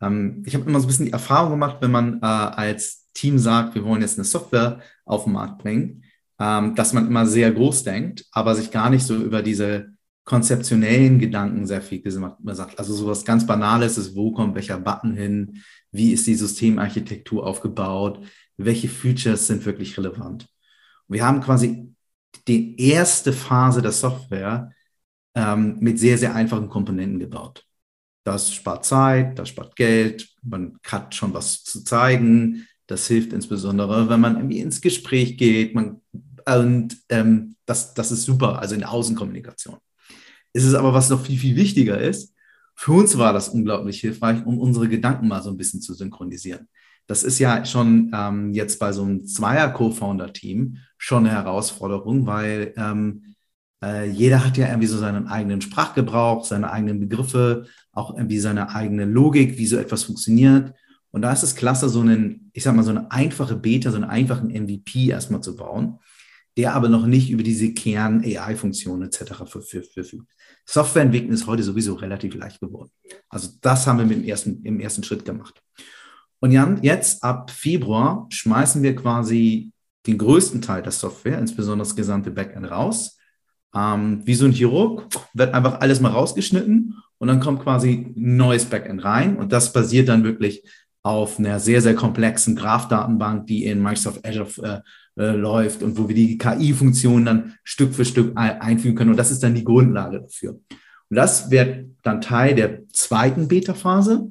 Ähm, 0.00 0.42
ich 0.46 0.54
habe 0.54 0.64
immer 0.64 0.80
so 0.80 0.86
ein 0.86 0.88
bisschen 0.88 1.06
die 1.06 1.12
Erfahrung 1.12 1.50
gemacht, 1.50 1.78
wenn 1.80 1.90
man 1.90 2.20
äh, 2.22 2.26
als 2.26 3.08
Team 3.14 3.38
sagt, 3.38 3.74
wir 3.74 3.84
wollen 3.84 4.00
jetzt 4.00 4.18
eine 4.18 4.24
Software 4.24 4.80
auf 5.04 5.24
den 5.24 5.32
Markt 5.32 5.58
bringen, 5.58 6.04
ähm, 6.38 6.74
dass 6.74 6.92
man 6.92 7.06
immer 7.06 7.26
sehr 7.26 7.50
groß 7.50 7.84
denkt, 7.84 8.24
aber 8.32 8.54
sich 8.54 8.70
gar 8.70 8.90
nicht 8.90 9.04
so 9.04 9.16
über 9.16 9.42
diese 9.42 9.88
konzeptionellen 10.24 11.18
Gedanken 11.18 11.66
sehr 11.66 11.80
viel 11.80 12.02
gemacht 12.02 12.36
sagt. 12.44 12.78
Also 12.78 12.94
sowas 12.94 13.24
ganz 13.24 13.46
Banales 13.46 13.96
ist, 13.96 14.14
wo 14.14 14.32
kommt 14.32 14.54
welcher 14.54 14.78
Button 14.78 15.14
hin, 15.14 15.62
wie 15.90 16.12
ist 16.12 16.26
die 16.26 16.34
Systemarchitektur 16.34 17.46
aufgebaut, 17.46 18.22
welche 18.58 18.88
Features 18.88 19.46
sind 19.46 19.64
wirklich 19.64 19.96
relevant. 19.96 20.46
Und 21.06 21.14
wir 21.14 21.24
haben 21.24 21.40
quasi 21.40 21.94
die 22.46 22.78
erste 22.78 23.32
Phase 23.32 23.80
der 23.80 23.92
Software 23.92 24.70
ähm, 25.34 25.78
mit 25.80 25.98
sehr, 25.98 26.18
sehr 26.18 26.34
einfachen 26.34 26.68
Komponenten 26.68 27.18
gebaut. 27.18 27.64
Das 28.24 28.52
spart 28.52 28.84
Zeit, 28.84 29.38
das 29.38 29.48
spart 29.48 29.76
Geld, 29.76 30.28
man 30.42 30.78
hat 30.86 31.14
schon 31.14 31.32
was 31.32 31.64
zu 31.64 31.84
zeigen. 31.84 32.66
Das 32.86 33.06
hilft 33.06 33.32
insbesondere, 33.32 34.10
wenn 34.10 34.20
man 34.20 34.36
irgendwie 34.36 34.60
ins 34.60 34.82
Gespräch 34.82 35.38
geht, 35.38 35.74
man 35.74 36.02
und 36.56 36.96
ähm, 37.08 37.56
das, 37.66 37.94
das 37.94 38.10
ist 38.10 38.24
super, 38.24 38.58
also 38.58 38.74
in 38.74 38.80
der 38.80 38.90
Außenkommunikation. 38.90 39.76
Es 40.52 40.64
ist 40.64 40.74
aber, 40.74 40.94
was 40.94 41.10
noch 41.10 41.24
viel, 41.24 41.38
viel 41.38 41.56
wichtiger 41.56 42.00
ist, 42.00 42.34
für 42.74 42.92
uns 42.92 43.18
war 43.18 43.32
das 43.32 43.48
unglaublich 43.48 44.00
hilfreich, 44.00 44.46
um 44.46 44.58
unsere 44.58 44.88
Gedanken 44.88 45.28
mal 45.28 45.42
so 45.42 45.50
ein 45.50 45.56
bisschen 45.56 45.80
zu 45.80 45.94
synchronisieren. 45.94 46.68
Das 47.08 47.24
ist 47.24 47.38
ja 47.38 47.64
schon 47.64 48.12
ähm, 48.14 48.54
jetzt 48.54 48.78
bei 48.78 48.92
so 48.92 49.02
einem 49.02 49.26
Zweier-Co-Founder-Team 49.26 50.78
schon 50.96 51.26
eine 51.26 51.34
Herausforderung, 51.34 52.26
weil 52.26 52.72
ähm, 52.76 53.34
äh, 53.82 54.08
jeder 54.08 54.44
hat 54.44 54.56
ja 54.56 54.68
irgendwie 54.68 54.86
so 54.86 54.98
seinen 54.98 55.26
eigenen 55.26 55.60
Sprachgebrauch, 55.60 56.44
seine 56.44 56.70
eigenen 56.70 57.00
Begriffe, 57.00 57.66
auch 57.92 58.14
irgendwie 58.14 58.38
seine 58.38 58.74
eigene 58.74 59.06
Logik, 59.06 59.58
wie 59.58 59.66
so 59.66 59.76
etwas 59.76 60.04
funktioniert. 60.04 60.72
Und 61.10 61.22
da 61.22 61.32
ist 61.32 61.42
es 61.42 61.56
klasse, 61.56 61.88
so 61.88 62.00
einen, 62.00 62.50
ich 62.52 62.62
sag 62.62 62.76
mal, 62.76 62.84
so 62.84 62.90
eine 62.90 63.10
einfache 63.10 63.56
Beta, 63.56 63.90
so 63.90 63.96
einen 63.96 64.04
einfachen 64.04 64.50
MVP 64.50 65.08
erstmal 65.08 65.40
zu 65.40 65.56
bauen 65.56 65.98
der 66.58 66.74
aber 66.74 66.88
noch 66.88 67.06
nicht 67.06 67.30
über 67.30 67.44
diese 67.44 67.72
Kern-AI-Funktionen 67.72 69.08
etc. 69.08 69.44
verfügt. 69.46 69.90
Softwareentwicklung 70.66 71.32
ist 71.32 71.46
heute 71.46 71.62
sowieso 71.62 71.94
relativ 71.94 72.34
leicht 72.34 72.60
geworden. 72.60 72.90
Also 73.28 73.50
das 73.60 73.86
haben 73.86 74.00
wir 74.00 74.04
mit 74.04 74.18
dem 74.18 74.24
ersten, 74.24 74.62
im 74.64 74.80
ersten 74.80 75.04
Schritt 75.04 75.24
gemacht. 75.24 75.62
Und 76.40 76.50
Jan, 76.50 76.82
jetzt 76.82 77.22
ab 77.22 77.52
Februar 77.52 78.26
schmeißen 78.30 78.82
wir 78.82 78.96
quasi 78.96 79.72
den 80.06 80.18
größten 80.18 80.60
Teil 80.60 80.82
der 80.82 80.90
Software, 80.90 81.38
insbesondere 81.38 81.86
das 81.86 81.94
gesamte 81.94 82.32
Backend 82.32 82.68
raus. 82.68 83.16
Ähm, 83.72 84.22
wie 84.24 84.34
so 84.34 84.46
ein 84.46 84.52
Chirurg 84.52 85.06
wird 85.34 85.54
einfach 85.54 85.80
alles 85.80 86.00
mal 86.00 86.10
rausgeschnitten 86.10 86.96
und 87.18 87.28
dann 87.28 87.38
kommt 87.38 87.62
quasi 87.62 88.12
ein 88.16 88.36
neues 88.36 88.64
Backend 88.64 89.04
rein 89.04 89.36
und 89.36 89.52
das 89.52 89.72
basiert 89.72 90.08
dann 90.08 90.24
wirklich 90.24 90.64
auf 91.04 91.38
einer 91.38 91.60
sehr, 91.60 91.80
sehr 91.80 91.94
komplexen 91.94 92.56
Graph-Datenbank, 92.56 93.46
die 93.46 93.64
in 93.64 93.82
Microsoft 93.82 94.26
Azure 94.26 94.48
äh, 94.62 94.80
äh, 95.18 95.32
läuft 95.32 95.82
und 95.82 95.98
wo 95.98 96.08
wir 96.08 96.14
die 96.14 96.38
KI-Funktionen 96.38 97.24
dann 97.24 97.54
Stück 97.64 97.94
für 97.94 98.04
Stück 98.04 98.32
einfügen 98.36 98.96
können. 98.96 99.10
Und 99.10 99.16
das 99.16 99.30
ist 99.30 99.42
dann 99.42 99.54
die 99.54 99.64
Grundlage 99.64 100.20
dafür. 100.20 100.52
Und 100.52 101.16
das 101.16 101.50
wird 101.50 101.86
dann 102.02 102.20
Teil 102.20 102.54
der 102.54 102.86
zweiten 102.88 103.48
Beta-Phase, 103.48 104.30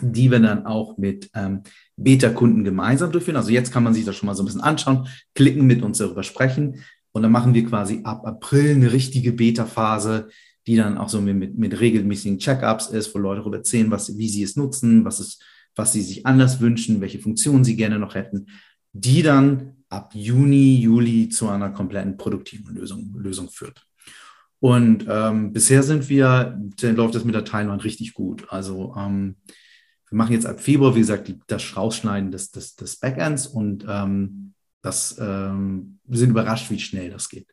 die 0.00 0.30
wir 0.30 0.40
dann 0.40 0.64
auch 0.66 0.96
mit 0.96 1.30
ähm, 1.34 1.62
Beta-Kunden 1.96 2.64
gemeinsam 2.64 3.12
durchführen. 3.12 3.36
Also 3.36 3.50
jetzt 3.50 3.72
kann 3.72 3.84
man 3.84 3.94
sich 3.94 4.04
das 4.04 4.16
schon 4.16 4.26
mal 4.26 4.34
so 4.34 4.42
ein 4.42 4.46
bisschen 4.46 4.60
anschauen, 4.60 5.08
klicken, 5.34 5.66
mit 5.66 5.82
uns 5.82 5.98
darüber 5.98 6.22
sprechen. 6.22 6.82
Und 7.12 7.22
dann 7.22 7.32
machen 7.32 7.52
wir 7.52 7.66
quasi 7.66 8.00
ab 8.04 8.26
April 8.26 8.76
eine 8.76 8.92
richtige 8.92 9.32
Beta-Phase, 9.32 10.28
die 10.66 10.76
dann 10.76 10.96
auch 10.96 11.08
so 11.08 11.20
mit, 11.20 11.58
mit 11.58 11.80
regelmäßigen 11.80 12.38
Check-ups 12.38 12.86
ist, 12.86 13.14
wo 13.14 13.18
Leute 13.18 13.40
darüber 13.40 13.58
erzählen, 13.58 13.90
was, 13.90 14.16
wie 14.16 14.28
sie 14.28 14.42
es 14.42 14.56
nutzen, 14.56 15.04
was 15.04 15.18
es 15.18 15.38
was 15.76 15.92
sie 15.92 16.02
sich 16.02 16.26
anders 16.26 16.60
wünschen, 16.60 17.00
welche 17.00 17.18
Funktionen 17.18 17.64
sie 17.64 17.76
gerne 17.76 17.98
noch 17.98 18.14
hätten, 18.14 18.46
die 18.92 19.22
dann 19.22 19.81
ab 19.92 20.12
Juni, 20.14 20.80
Juli 20.80 21.28
zu 21.28 21.48
einer 21.48 21.70
kompletten 21.70 22.16
produktiven 22.16 22.74
Lösung, 22.74 23.14
Lösung 23.14 23.50
führt. 23.50 23.86
Und 24.58 25.06
ähm, 25.08 25.52
bisher 25.52 25.82
sind 25.82 26.08
wir, 26.08 26.58
läuft 26.80 27.14
das 27.14 27.24
mit 27.24 27.34
der 27.34 27.44
Timeline 27.44 27.82
richtig 27.82 28.14
gut. 28.14 28.46
Also 28.48 28.94
ähm, 28.96 29.36
wir 30.08 30.16
machen 30.16 30.32
jetzt 30.32 30.46
ab 30.46 30.60
Februar, 30.60 30.94
wie 30.94 31.00
gesagt, 31.00 31.28
die, 31.28 31.40
das 31.46 31.76
Rausschneiden 31.76 32.30
des, 32.30 32.50
des, 32.50 32.76
des 32.76 33.00
Backends 33.00 33.46
und 33.46 33.84
ähm, 33.88 34.54
das, 34.80 35.16
ähm, 35.18 35.98
wir 36.04 36.18
sind 36.18 36.30
überrascht, 36.30 36.70
wie 36.70 36.78
schnell 36.78 37.10
das 37.10 37.28
geht. 37.28 37.48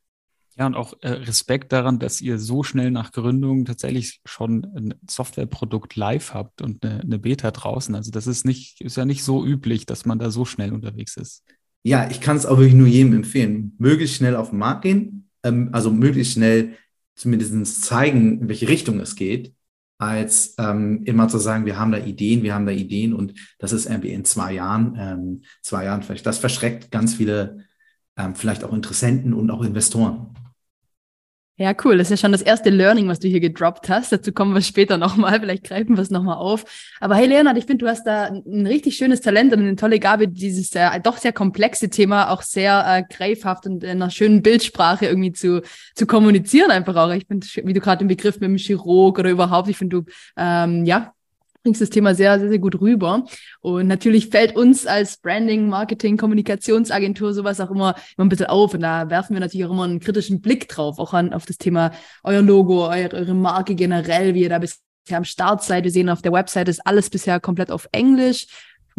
Ja, 0.55 0.65
und 0.65 0.75
auch 0.75 0.93
äh, 1.01 1.09
Respekt 1.09 1.71
daran, 1.71 1.99
dass 1.99 2.21
ihr 2.21 2.37
so 2.37 2.63
schnell 2.63 2.91
nach 2.91 3.11
Gründung 3.11 3.65
tatsächlich 3.65 4.19
schon 4.25 4.65
ein 4.75 4.93
Softwareprodukt 5.09 5.95
live 5.95 6.33
habt 6.33 6.61
und 6.61 6.83
eine, 6.83 6.99
eine, 6.99 7.17
Beta 7.17 7.51
draußen. 7.51 7.95
Also 7.95 8.11
das 8.11 8.27
ist 8.27 8.45
nicht, 8.45 8.81
ist 8.81 8.97
ja 8.97 9.05
nicht 9.05 9.23
so 9.23 9.45
üblich, 9.45 9.85
dass 9.85 10.05
man 10.05 10.19
da 10.19 10.31
so 10.31 10.43
schnell 10.43 10.73
unterwegs 10.73 11.15
ist. 11.15 11.45
Ja, 11.83 12.09
ich 12.09 12.21
kann 12.21 12.37
es 12.37 12.45
auch 12.45 12.57
wirklich 12.57 12.75
nur 12.75 12.87
jedem 12.87 13.13
empfehlen. 13.13 13.73
Möglichst 13.77 14.15
schnell 14.15 14.35
auf 14.35 14.49
den 14.49 14.59
Markt 14.59 14.83
gehen, 14.83 15.29
ähm, 15.43 15.69
also 15.71 15.91
möglichst 15.91 16.33
schnell 16.33 16.75
zumindest 17.15 17.83
zeigen, 17.83 18.41
in 18.41 18.49
welche 18.49 18.67
Richtung 18.69 18.99
es 18.99 19.15
geht, 19.15 19.53
als 19.97 20.55
ähm, 20.57 21.03
immer 21.03 21.27
zu 21.27 21.37
sagen, 21.37 21.65
wir 21.65 21.77
haben 21.77 21.91
da 21.91 21.97
Ideen, 21.97 22.43
wir 22.43 22.53
haben 22.53 22.65
da 22.65 22.71
Ideen 22.71 23.13
und 23.13 23.33
das 23.59 23.73
ist 23.73 23.85
irgendwie 23.85 24.11
in 24.11 24.23
zwei 24.23 24.53
Jahren, 24.53 24.95
ähm, 24.97 25.43
zwei 25.61 25.83
Jahren 25.85 26.03
vielleicht. 26.03 26.25
Das 26.25 26.37
verschreckt 26.37 26.91
ganz 26.91 27.15
viele, 27.15 27.65
ähm, 28.17 28.35
vielleicht 28.35 28.63
auch 28.63 28.73
Interessenten 28.73 29.33
und 29.33 29.51
auch 29.51 29.61
Investoren. 29.61 30.33
Ja, 31.61 31.73
cool. 31.83 31.97
Das 31.97 32.07
ist 32.07 32.11
ja 32.11 32.17
schon 32.17 32.31
das 32.31 32.41
erste 32.41 32.69
Learning, 32.69 33.09
was 33.09 33.19
du 33.19 33.27
hier 33.27 33.41
gedroppt 33.41 33.89
hast. 33.89 34.13
Dazu 34.13 34.31
kommen 34.31 34.53
wir 34.53 34.61
später 34.61 34.97
nochmal. 34.97 35.41
Vielleicht 35.41 35.65
greifen 35.65 35.97
wir 35.97 36.01
es 36.01 36.09
nochmal 36.09 36.37
auf. 36.37 36.63
Aber 37.01 37.15
hey, 37.15 37.27
Leonard, 37.27 37.57
ich 37.57 37.65
finde, 37.65 37.83
du 37.83 37.91
hast 37.91 38.05
da 38.05 38.27
ein 38.27 38.65
richtig 38.65 38.95
schönes 38.95 39.19
Talent 39.19 39.51
und 39.51 39.59
eine 39.59 39.75
tolle 39.75 39.99
Gabe, 39.99 40.29
dieses 40.29 40.73
äh, 40.73 41.01
doch 41.01 41.17
sehr 41.17 41.33
komplexe 41.33 41.89
Thema 41.89 42.29
auch 42.31 42.43
sehr 42.43 42.85
äh, 42.87 43.13
greifhaft 43.13 43.65
und 43.65 43.83
in 43.83 43.89
einer 43.89 44.09
schönen 44.09 44.41
Bildsprache 44.41 45.07
irgendwie 45.07 45.33
zu, 45.33 45.61
zu 45.95 46.05
kommunizieren 46.07 46.71
einfach 46.71 46.95
auch. 46.95 47.11
Ich 47.11 47.27
finde, 47.27 47.45
wie 47.65 47.73
du 47.73 47.81
gerade 47.81 48.05
den 48.05 48.07
Begriff 48.07 48.35
mit 48.39 48.49
dem 48.49 48.57
Chirurg 48.57 49.19
oder 49.19 49.29
überhaupt, 49.29 49.67
ich 49.67 49.77
finde, 49.77 50.03
du, 50.03 50.11
ähm, 50.37 50.85
ja, 50.85 51.13
bringst 51.63 51.81
das 51.81 51.89
Thema 51.89 52.15
sehr, 52.15 52.39
sehr, 52.39 52.49
sehr 52.49 52.59
gut 52.59 52.79
rüber. 52.81 53.25
Und 53.61 53.87
natürlich 53.87 54.29
fällt 54.29 54.55
uns 54.55 54.85
als 54.85 55.17
Branding, 55.17 55.69
Marketing, 55.69 56.17
Kommunikationsagentur 56.17 57.33
sowas 57.33 57.59
auch 57.59 57.71
immer, 57.71 57.95
immer 58.17 58.25
ein 58.25 58.29
bisschen 58.29 58.47
auf. 58.47 58.73
Und 58.73 58.81
da 58.81 59.09
werfen 59.09 59.33
wir 59.33 59.39
natürlich 59.39 59.65
auch 59.65 59.71
immer 59.71 59.83
einen 59.83 59.99
kritischen 59.99 60.41
Blick 60.41 60.67
drauf, 60.67 60.99
auch 60.99 61.13
an, 61.13 61.33
auf 61.33 61.45
das 61.45 61.57
Thema 61.57 61.91
euer 62.23 62.41
Logo, 62.41 62.87
eure, 62.87 63.15
eure 63.15 63.33
Marke 63.33 63.75
generell, 63.75 64.33
wie 64.33 64.43
ihr 64.43 64.49
da 64.49 64.59
bisher 64.59 64.77
am 65.17 65.25
Start 65.25 65.63
seid. 65.63 65.83
Wir 65.83 65.91
sehen 65.91 66.09
auf 66.09 66.21
der 66.21 66.33
Website 66.33 66.67
ist 66.67 66.85
alles 66.85 67.09
bisher 67.09 67.39
komplett 67.39 67.71
auf 67.71 67.87
Englisch 67.91 68.47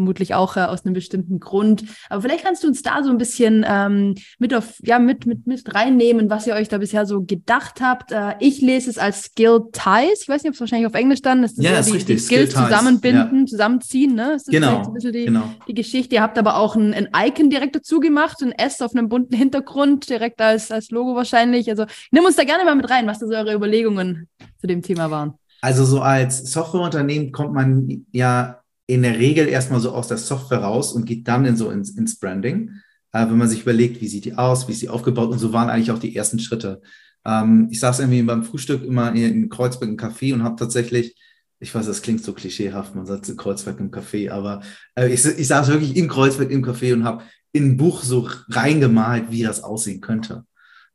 vermutlich 0.01 0.33
auch 0.35 0.57
äh, 0.57 0.61
aus 0.61 0.87
einem 0.87 0.95
bestimmten 0.95 1.41
Grund. 1.41 1.85
Aber 2.09 2.23
vielleicht 2.23 2.43
kannst 2.43 2.65
du 2.65 2.69
uns 2.69 2.81
da 2.81 3.05
so 3.05 3.11
ein 3.11 3.19
bisschen 3.19 3.67
ähm, 3.69 4.15
mit 4.39 4.55
auf, 4.55 4.77
ja, 4.81 4.99
mit, 4.99 5.27
mit, 5.27 5.47
mit 5.47 5.75
reinnehmen, 5.75 6.31
was 6.31 6.47
ihr 6.47 6.55
euch 6.55 6.69
da 6.69 6.79
bisher 6.79 7.05
so 7.05 7.21
gedacht 7.21 7.83
habt. 7.83 8.13
Äh, 8.13 8.33
ich 8.41 8.63
lese 8.63 8.89
es 8.89 8.97
als 8.97 9.25
Skill 9.25 9.65
Ties. 9.73 10.23
Ich 10.23 10.29
weiß 10.29 10.43
nicht, 10.43 10.49
ob 10.49 10.55
es 10.55 10.61
wahrscheinlich 10.61 10.87
auf 10.87 10.95
Englisch 10.95 11.21
dann 11.21 11.45
ist. 11.45 11.59
Das 11.59 11.65
ja, 11.67 11.79
ist 11.79 11.89
die, 11.89 11.93
richtig. 11.93 12.17
die 12.17 12.23
Skills 12.23 12.53
Skill 12.53 12.65
zusammenbinden, 12.65 13.41
ja. 13.41 13.47
zusammenziehen. 13.47 14.15
Ne? 14.15 14.33
Ist 14.37 14.47
das 14.49 14.55
genau. 14.55 14.87
ein 14.87 14.95
bisschen 14.95 15.13
die, 15.13 15.27
genau. 15.27 15.53
die 15.69 15.75
Geschichte. 15.75 16.15
Ihr 16.15 16.23
habt 16.23 16.39
aber 16.39 16.57
auch 16.57 16.77
ein, 16.77 16.95
ein 16.95 17.09
Icon 17.15 17.51
direkt 17.51 17.77
dazu 17.77 18.01
gemacht, 18.01 18.39
ein 18.41 18.53
S 18.53 18.81
auf 18.81 18.95
einem 18.95 19.11
bunten 19.11 19.37
Hintergrund, 19.37 20.09
direkt 20.09 20.41
als, 20.41 20.71
als 20.71 20.91
Logo 20.91 21.15
wahrscheinlich. 21.15 21.69
Also 21.69 21.85
nimm 22.11 22.25
uns 22.25 22.37
da 22.37 22.45
gerne 22.45 22.65
mal 22.65 22.75
mit 22.75 22.89
rein, 22.89 23.07
was 23.07 23.19
da 23.19 23.27
so 23.27 23.35
eure 23.35 23.53
Überlegungen 23.53 24.29
zu 24.63 24.67
dem 24.67 24.81
Thema 24.81 25.11
waren. 25.11 25.35
Also 25.61 25.85
so 25.85 26.01
als 26.01 26.51
Softwareunternehmen 26.51 27.33
kommt 27.33 27.53
man 27.53 28.07
ja 28.13 28.60
in 28.91 29.03
der 29.03 29.19
Regel 29.19 29.49
erstmal 29.49 29.81
so 29.81 29.93
aus 29.93 30.09
der 30.09 30.19
Software 30.19 30.59
raus 30.59 30.93
und 30.93 31.05
geht 31.05 31.29
dann 31.29 31.45
in 31.45 31.57
so 31.57 31.71
ins, 31.71 31.91
ins 31.91 32.19
Branding, 32.19 32.71
äh, 33.13 33.27
wenn 33.27 33.39
man 33.39 33.49
sich 33.49 33.63
überlegt, 33.63 34.01
wie 34.01 34.09
sieht 34.09 34.25
die 34.25 34.35
aus, 34.35 34.67
wie 34.67 34.73
ist 34.73 34.81
sie 34.81 34.89
aufgebaut 34.89 35.31
und 35.31 35.39
so 35.39 35.53
waren 35.53 35.71
eigentlich 35.71 35.93
auch 35.93 35.99
die 35.99 36.17
ersten 36.17 36.41
Schritte. 36.41 36.81
Ähm, 37.25 37.69
ich 37.71 37.79
saß 37.79 38.01
irgendwie 38.01 38.23
beim 38.23 38.43
Frühstück 38.43 38.85
immer 38.85 39.11
in, 39.11 39.43
in 39.43 39.49
Kreuzberg 39.49 39.91
im 39.91 39.97
Café 39.97 40.35
und 40.35 40.43
habe 40.43 40.57
tatsächlich, 40.57 41.15
ich 41.61 41.75
weiß, 41.75 41.87
das 41.87 42.03
klingt 42.03 42.25
so 42.25 42.33
klischeehaft, 42.33 42.95
man 42.95 43.07
sagt 43.07 43.29
in 43.29 43.37
Kreuzberg 43.37 43.79
im 43.79 43.93
Café, 43.93 44.31
aber 44.31 44.63
äh, 44.97 45.09
ich, 45.09 45.25
ich 45.25 45.47
saß 45.47 45.69
wirklich 45.69 45.97
in 45.97 46.09
Kreuzberg 46.09 46.51
im 46.51 46.65
Café 46.65 46.93
und 46.93 47.05
habe 47.05 47.23
in 47.53 47.71
ein 47.71 47.77
Buch 47.77 48.03
so 48.03 48.29
reingemalt, 48.49 49.31
wie 49.31 49.43
das 49.43 49.63
aussehen 49.63 50.01
könnte. 50.01 50.45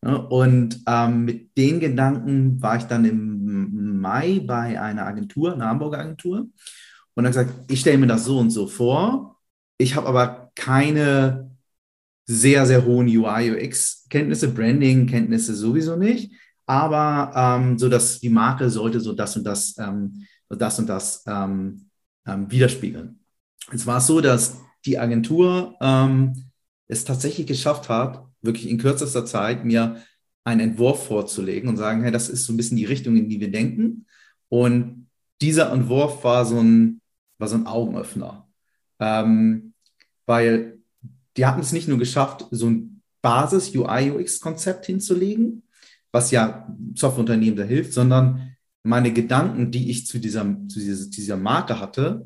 Und 0.01 0.81
ähm, 0.87 1.25
mit 1.25 1.57
den 1.57 1.79
Gedanken 1.79 2.61
war 2.61 2.77
ich 2.77 2.83
dann 2.83 3.05
im 3.05 3.99
Mai 3.99 4.39
bei 4.45 4.79
einer 4.79 5.07
Agentur, 5.07 5.53
einer 5.53 5.65
Hamburger 5.65 5.99
Agentur 5.99 6.47
und 7.15 7.23
dann 7.23 7.31
gesagt, 7.31 7.71
ich 7.71 7.79
stelle 7.79 7.97
mir 7.97 8.07
das 8.07 8.25
so 8.25 8.39
und 8.39 8.51
so 8.51 8.67
vor. 8.67 9.39
Ich 9.77 9.95
habe 9.95 10.07
aber 10.07 10.51
keine 10.55 11.51
sehr, 12.25 12.65
sehr 12.65 12.85
hohen 12.85 13.07
UI, 13.07 13.51
UX-Kenntnisse, 13.51 14.49
Branding-Kenntnisse 14.49 15.55
sowieso 15.55 15.95
nicht, 15.95 16.31
aber 16.65 17.31
ähm, 17.35 17.77
so, 17.77 17.89
dass 17.89 18.19
die 18.19 18.29
Marke 18.29 18.69
sollte 18.69 18.99
so 18.99 19.13
das 19.13 19.37
und 19.37 19.43
das, 19.43 19.77
ähm, 19.77 20.25
das 20.49 20.79
und 20.79 20.87
das 20.87 21.23
ähm, 21.27 21.89
ähm, 22.25 22.49
widerspiegeln. 22.51 23.19
Es 23.71 23.85
war 23.85 24.01
so, 24.01 24.21
dass 24.21 24.57
die 24.85 24.97
Agentur 24.97 25.75
ähm, 25.81 26.51
es 26.87 27.05
tatsächlich 27.05 27.47
geschafft 27.47 27.89
hat, 27.89 28.25
wirklich 28.41 28.69
in 28.69 28.77
kürzester 28.77 29.25
Zeit 29.25 29.65
mir 29.65 30.01
einen 30.43 30.61
Entwurf 30.61 31.07
vorzulegen 31.07 31.69
und 31.69 31.77
sagen, 31.77 32.03
hey, 32.03 32.11
das 32.11 32.29
ist 32.29 32.45
so 32.45 32.53
ein 32.53 32.57
bisschen 32.57 32.77
die 32.77 32.85
Richtung, 32.85 33.17
in 33.17 33.29
die 33.29 33.39
wir 33.39 33.51
denken. 33.51 34.05
Und 34.49 35.09
dieser 35.41 35.71
Entwurf 35.71 36.23
war 36.23 36.45
so 36.45 36.59
ein, 36.59 37.01
war 37.37 37.47
so 37.47 37.55
ein 37.55 37.67
Augenöffner. 37.67 38.47
Ähm, 38.99 39.73
weil 40.25 40.79
die 41.37 41.45
hatten 41.45 41.61
es 41.61 41.73
nicht 41.73 41.87
nur 41.87 41.97
geschafft, 41.97 42.45
so 42.51 42.69
ein 42.69 43.01
Basis-UI-UX-Konzept 43.21 44.85
hinzulegen, 44.85 45.63
was 46.11 46.31
ja 46.31 46.67
Softwareunternehmen 46.93 47.57
da 47.57 47.63
hilft, 47.63 47.93
sondern 47.93 48.55
meine 48.83 49.11
Gedanken, 49.11 49.71
die 49.71 49.89
ich 49.89 50.05
zu 50.05 50.19
dieser, 50.19 50.43
zu 50.67 50.79
dieser, 50.79 51.09
dieser 51.09 51.37
Marke 51.37 51.79
hatte, 51.79 52.25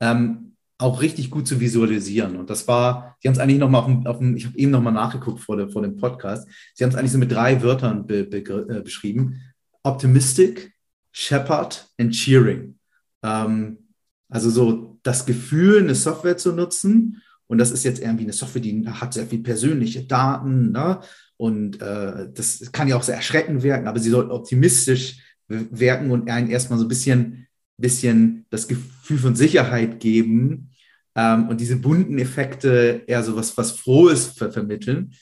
ähm, 0.00 0.46
auch 0.78 1.00
richtig 1.00 1.30
gut 1.30 1.48
zu 1.48 1.58
visualisieren. 1.58 2.36
Und 2.36 2.50
das 2.50 2.68
war, 2.68 3.16
Sie 3.20 3.28
haben 3.28 3.34
es 3.34 3.40
eigentlich 3.40 3.58
nochmal 3.58 3.80
auf 3.80 3.86
dem, 3.86 4.06
auf 4.06 4.18
dem, 4.18 4.36
ich 4.36 4.44
habe 4.44 4.58
eben 4.58 4.70
nochmal 4.70 4.92
nachgeguckt 4.92 5.40
vor, 5.40 5.56
der, 5.56 5.70
vor 5.70 5.82
dem 5.82 5.96
Podcast, 5.96 6.46
Sie 6.74 6.84
haben 6.84 6.90
es 6.90 6.96
eigentlich 6.96 7.12
so 7.12 7.18
mit 7.18 7.32
drei 7.32 7.62
Wörtern 7.62 8.06
be, 8.06 8.24
be, 8.24 8.38
äh, 8.38 8.82
beschrieben. 8.82 9.40
Optimistic, 9.82 10.74
Shepherd 11.12 11.88
and 11.98 12.12
Cheering. 12.12 12.78
Ähm, 13.22 13.85
also 14.28 14.50
so 14.50 14.98
das 15.02 15.26
Gefühl, 15.26 15.80
eine 15.80 15.94
Software 15.94 16.36
zu 16.36 16.52
nutzen. 16.52 17.22
Und 17.46 17.58
das 17.58 17.70
ist 17.70 17.84
jetzt 17.84 18.00
irgendwie 18.00 18.24
eine 18.24 18.32
Software, 18.32 18.62
die 18.62 18.86
hat 18.88 19.14
sehr 19.14 19.26
viel 19.26 19.42
persönliche 19.42 20.04
Daten. 20.04 20.72
Ne? 20.72 21.00
Und 21.36 21.80
äh, 21.80 22.28
das 22.32 22.72
kann 22.72 22.88
ja 22.88 22.96
auch 22.96 23.02
sehr 23.02 23.16
erschreckend 23.16 23.62
wirken, 23.62 23.86
aber 23.86 24.00
sie 24.00 24.10
soll 24.10 24.30
optimistisch 24.30 25.18
wirken 25.48 26.10
und 26.10 26.28
einen 26.28 26.50
erstmal 26.50 26.78
so 26.78 26.84
ein 26.84 26.88
bisschen, 26.88 27.46
bisschen 27.76 28.46
das 28.50 28.66
Gefühl 28.66 29.18
von 29.18 29.36
Sicherheit 29.36 30.00
geben 30.00 30.70
ähm, 31.14 31.48
und 31.48 31.60
diese 31.60 31.76
bunten 31.76 32.18
Effekte 32.18 33.02
eher 33.06 33.22
so 33.22 33.36
was, 33.36 33.56
was 33.56 33.72
Frohes 33.72 34.26
ver 34.26 34.50
vermitteln. 34.50 35.14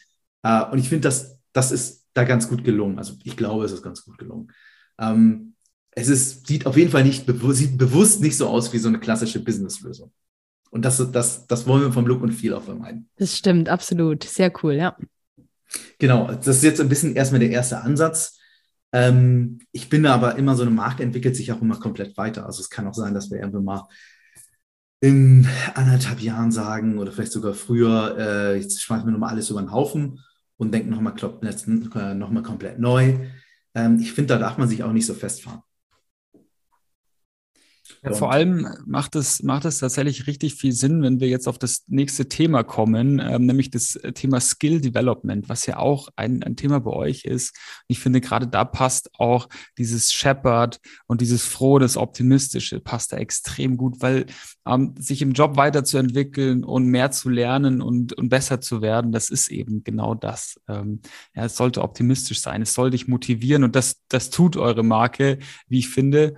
Äh, 0.43 0.65
und 0.65 0.79
ich 0.79 0.89
finde, 0.89 1.09
das, 1.09 1.39
das 1.53 1.73
ist 1.73 2.07
da 2.15 2.25
ganz 2.25 2.49
gut 2.49 2.65
gelungen. 2.65 2.99
Also 2.99 3.15
ich 3.25 3.37
glaube, 3.37 3.65
es 3.65 3.73
ist 3.73 3.83
ganz 3.83 4.05
gut 4.05 4.19
gelungen. 4.19 4.51
Ähm, 4.99 5.54
es 5.97 6.09
ist, 6.09 6.47
sieht 6.47 6.67
auf 6.67 6.77
jeden 6.77 6.91
Fall 6.91 7.05
nicht, 7.05 7.27
sieht 7.27 7.79
bewusst 7.79 8.21
nicht 8.21 8.37
so 8.37 8.49
aus 8.49 8.73
wie 8.73 8.79
so 8.79 8.89
eine 8.89 8.99
klassische 8.99 9.41
Businesslösung. 9.41 10.13
Und 10.71 10.85
das, 10.85 11.11
das, 11.13 11.47
das 11.47 11.67
wollen 11.67 11.83
wir 11.83 11.93
vom 11.93 12.07
Look 12.07 12.23
und 12.23 12.33
Feel 12.33 12.55
auch 12.55 12.65
vermeiden. 12.65 13.09
Das 13.17 13.37
stimmt, 13.37 13.69
absolut. 13.69 14.25
Sehr 14.25 14.53
cool, 14.63 14.75
ja. 14.75 14.97
Genau, 15.99 16.27
das 16.27 16.49
ist 16.49 16.65
jetzt 16.65 16.81
ein 16.81 16.89
bisschen 16.89 17.15
erstmal 17.15 17.39
der 17.41 17.51
erste 17.51 17.81
Ansatz. 17.81 18.39
Ähm, 18.93 19.61
ich 19.71 19.89
bin 19.89 20.05
aber 20.07 20.37
immer 20.37 20.57
so 20.57 20.63
eine 20.63 20.71
Marke 20.73 21.03
entwickelt 21.03 21.37
sich 21.37 21.53
auch 21.53 21.63
immer 21.63 21.79
komplett 21.79 22.17
weiter. 22.17 22.47
Also 22.47 22.61
es 22.61 22.71
kann 22.71 22.87
auch 22.89 22.95
sein, 22.95 23.15
dass 23.15 23.31
wir 23.31 23.39
irgendwann 23.39 23.65
mal 23.65 23.89
in 25.01 25.47
anderthalb 25.75 26.21
Jahren 26.21 26.51
sagen 26.51 26.99
oder 26.99 27.13
vielleicht 27.13 27.33
sogar 27.33 27.55
früher, 27.55 28.17
äh, 28.19 28.57
jetzt 28.59 28.83
schmeißen 28.83 29.07
wir 29.07 29.13
nochmal 29.13 29.31
alles 29.31 29.51
über 29.51 29.61
den 29.61 29.71
Haufen 29.71 30.21
und 30.57 30.73
denken 30.73 30.91
nochmal 30.91 31.15
äh, 31.15 32.15
noch 32.15 32.43
komplett 32.43 32.79
neu. 32.79 33.19
Ähm, 33.75 33.99
ich 34.01 34.13
finde, 34.13 34.35
da 34.35 34.41
darf 34.41 34.59
man 34.59 34.69
sich 34.69 34.83
auch 34.83 34.93
nicht 34.93 35.07
so 35.07 35.15
festfahren. 35.15 35.61
Ja, 38.03 38.13
vor 38.13 38.33
allem 38.33 38.69
macht 38.87 39.17
es, 39.17 39.43
macht 39.43 39.65
es 39.65 39.79
tatsächlich 39.79 40.27
richtig 40.27 40.55
viel 40.55 40.73
Sinn, 40.73 41.03
wenn 41.03 41.21
wir 41.21 41.29
jetzt 41.29 41.49
auf 41.49 41.59
das 41.59 41.85
nächste 41.87 42.29
Thema 42.29 42.63
kommen, 42.63 43.21
ähm, 43.25 43.47
nämlich 43.47 43.71
das 43.71 43.97
äh, 43.97 44.13
Thema 44.13 44.41
Skill 44.41 44.81
Development, 44.81 45.49
was 45.49 45.67
ja 45.67 45.79
auch 45.79 46.09
ein, 46.17 46.43
ein 46.43 46.57
Thema 46.57 46.81
bei 46.81 46.91
euch 46.91 47.25
ist. 47.25 47.57
Ich 47.89 47.99
finde, 47.99 48.21
gerade 48.21 48.47
da 48.47 48.65
passt 48.65 49.11
auch 49.19 49.49
dieses 49.79 50.13
Shepherd 50.13 50.81
und 51.07 51.21
dieses 51.21 51.45
Frohe, 51.45 51.81
das 51.81 51.97
Optimistische, 51.97 52.81
passt 52.81 53.13
da 53.13 53.17
extrem 53.17 53.77
gut, 53.77 54.01
weil 54.01 54.27
ähm, 54.67 54.95
sich 54.99 55.23
im 55.23 55.33
Job 55.33 55.57
weiterzuentwickeln 55.57 56.65
und 56.65 56.87
mehr 56.87 57.11
zu 57.11 57.29
lernen 57.29 57.83
und, 57.83 58.13
und 58.13 58.29
besser 58.29 58.61
zu 58.61 58.83
werden, 58.83 59.13
das 59.13 59.31
ist 59.31 59.49
eben 59.49 59.85
genau 59.85 60.15
das. 60.15 60.61
Ähm, 60.69 61.01
ja, 61.35 61.45
es 61.45 61.57
sollte 61.57 61.83
optimistisch 61.83 62.41
sein, 62.41 62.63
es 62.63 62.75
soll 62.75 62.91
dich 62.91 63.09
motivieren 63.09 63.65
und 63.65 63.77
das, 63.77 64.03
das 64.09 64.31
tut 64.31 64.57
eure 64.57 64.83
Marke, 64.83 65.39
wie 65.69 65.79
ich 65.79 65.89
finde. 65.89 66.35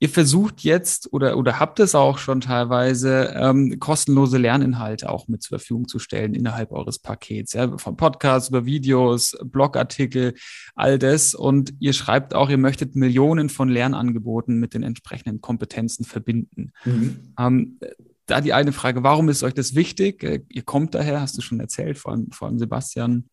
Ihr 0.00 0.08
versucht 0.08 0.60
jetzt 0.60 1.12
oder, 1.12 1.36
oder 1.36 1.58
habt 1.58 1.80
es 1.80 1.96
auch 1.96 2.18
schon 2.18 2.40
teilweise, 2.40 3.34
ähm, 3.34 3.80
kostenlose 3.80 4.38
Lerninhalte 4.38 5.10
auch 5.10 5.26
mit 5.26 5.42
zur 5.42 5.58
Verfügung 5.58 5.88
zu 5.88 5.98
stellen 5.98 6.34
innerhalb 6.34 6.70
eures 6.70 7.00
Pakets. 7.00 7.52
Ja, 7.54 7.76
von 7.78 7.96
Podcasts 7.96 8.48
über 8.48 8.64
Videos, 8.64 9.36
Blogartikel, 9.44 10.34
all 10.76 11.00
das. 11.00 11.34
Und 11.34 11.74
ihr 11.80 11.92
schreibt 11.92 12.32
auch, 12.32 12.48
ihr 12.48 12.58
möchtet 12.58 12.94
Millionen 12.94 13.48
von 13.48 13.68
Lernangeboten 13.68 14.60
mit 14.60 14.74
den 14.74 14.84
entsprechenden 14.84 15.40
Kompetenzen 15.40 16.04
verbinden. 16.04 16.72
Mhm. 16.84 17.34
Ähm, 17.36 17.80
da 18.26 18.40
die 18.40 18.52
eine 18.52 18.72
Frage, 18.72 19.02
warum 19.02 19.28
ist 19.28 19.42
euch 19.42 19.54
das 19.54 19.74
wichtig? 19.74 20.22
Äh, 20.22 20.42
ihr 20.48 20.62
kommt 20.62 20.94
daher, 20.94 21.20
hast 21.20 21.36
du 21.36 21.42
schon 21.42 21.58
erzählt, 21.58 21.98
vor 21.98 22.12
allem, 22.12 22.30
vor 22.30 22.46
allem 22.46 22.58
Sebastian. 22.58 23.28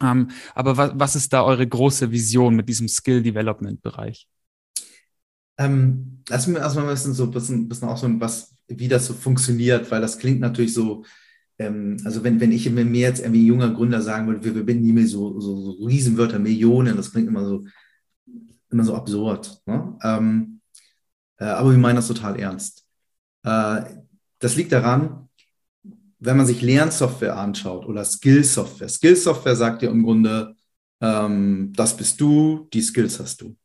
Ähm, 0.00 0.28
aber 0.54 0.76
was, 0.76 0.92
was 0.94 1.16
ist 1.16 1.32
da 1.32 1.42
eure 1.42 1.66
große 1.66 2.10
Vision 2.12 2.54
mit 2.54 2.68
diesem 2.68 2.86
Skill 2.86 3.22
Development 3.22 3.82
Bereich? 3.82 4.28
Ähm, 5.58 6.22
lass 6.28 6.46
mir 6.46 6.58
erstmal 6.58 6.86
ein 6.86 6.90
bisschen 6.90 7.14
so 7.14 7.24
ein 7.24 7.30
bisschen, 7.30 7.68
bisschen 7.68 7.88
auch 7.88 7.96
so 7.96 8.08
was, 8.20 8.54
wie 8.68 8.88
das 8.88 9.06
so 9.06 9.14
funktioniert, 9.14 9.90
weil 9.90 10.00
das 10.00 10.18
klingt 10.18 10.40
natürlich 10.40 10.74
so, 10.74 11.04
ähm, 11.58 11.96
also 12.04 12.24
wenn, 12.24 12.40
wenn 12.40 12.52
ich 12.52 12.68
mir 12.70 12.84
jetzt 13.00 13.20
irgendwie 13.20 13.46
junger 13.46 13.72
Gründer 13.72 14.02
sagen 14.02 14.26
würde, 14.26 14.44
wir 14.44 14.52
verbinden 14.52 14.84
die 14.84 14.92
mir 14.92 15.06
so, 15.06 15.40
so, 15.40 15.72
so 15.72 15.84
Riesenwörter, 15.84 16.38
Millionen, 16.38 16.96
das 16.96 17.12
klingt 17.12 17.28
immer 17.28 17.46
so, 17.46 17.64
immer 18.70 18.84
so 18.84 18.94
absurd. 18.94 19.62
Ne? 19.66 19.96
Ähm, 20.02 20.60
äh, 21.38 21.44
aber 21.44 21.70
wir 21.70 21.78
meinen 21.78 21.96
das 21.96 22.08
total 22.08 22.38
ernst. 22.38 22.84
Äh, 23.44 23.82
das 24.38 24.56
liegt 24.56 24.72
daran, 24.72 25.28
wenn 26.18 26.36
man 26.36 26.46
sich 26.46 26.62
Lernsoftware 26.62 27.36
anschaut 27.36 27.86
oder 27.86 28.04
Skillsoftware. 28.04 28.88
Skillsoftware 28.88 29.56
sagt 29.56 29.82
ja 29.82 29.90
im 29.90 30.02
Grunde, 30.02 30.56
ähm, 31.00 31.72
das 31.76 31.96
bist 31.96 32.20
du, 32.20 32.68
die 32.72 32.80
Skills 32.82 33.20
hast 33.20 33.42
du. 33.42 33.56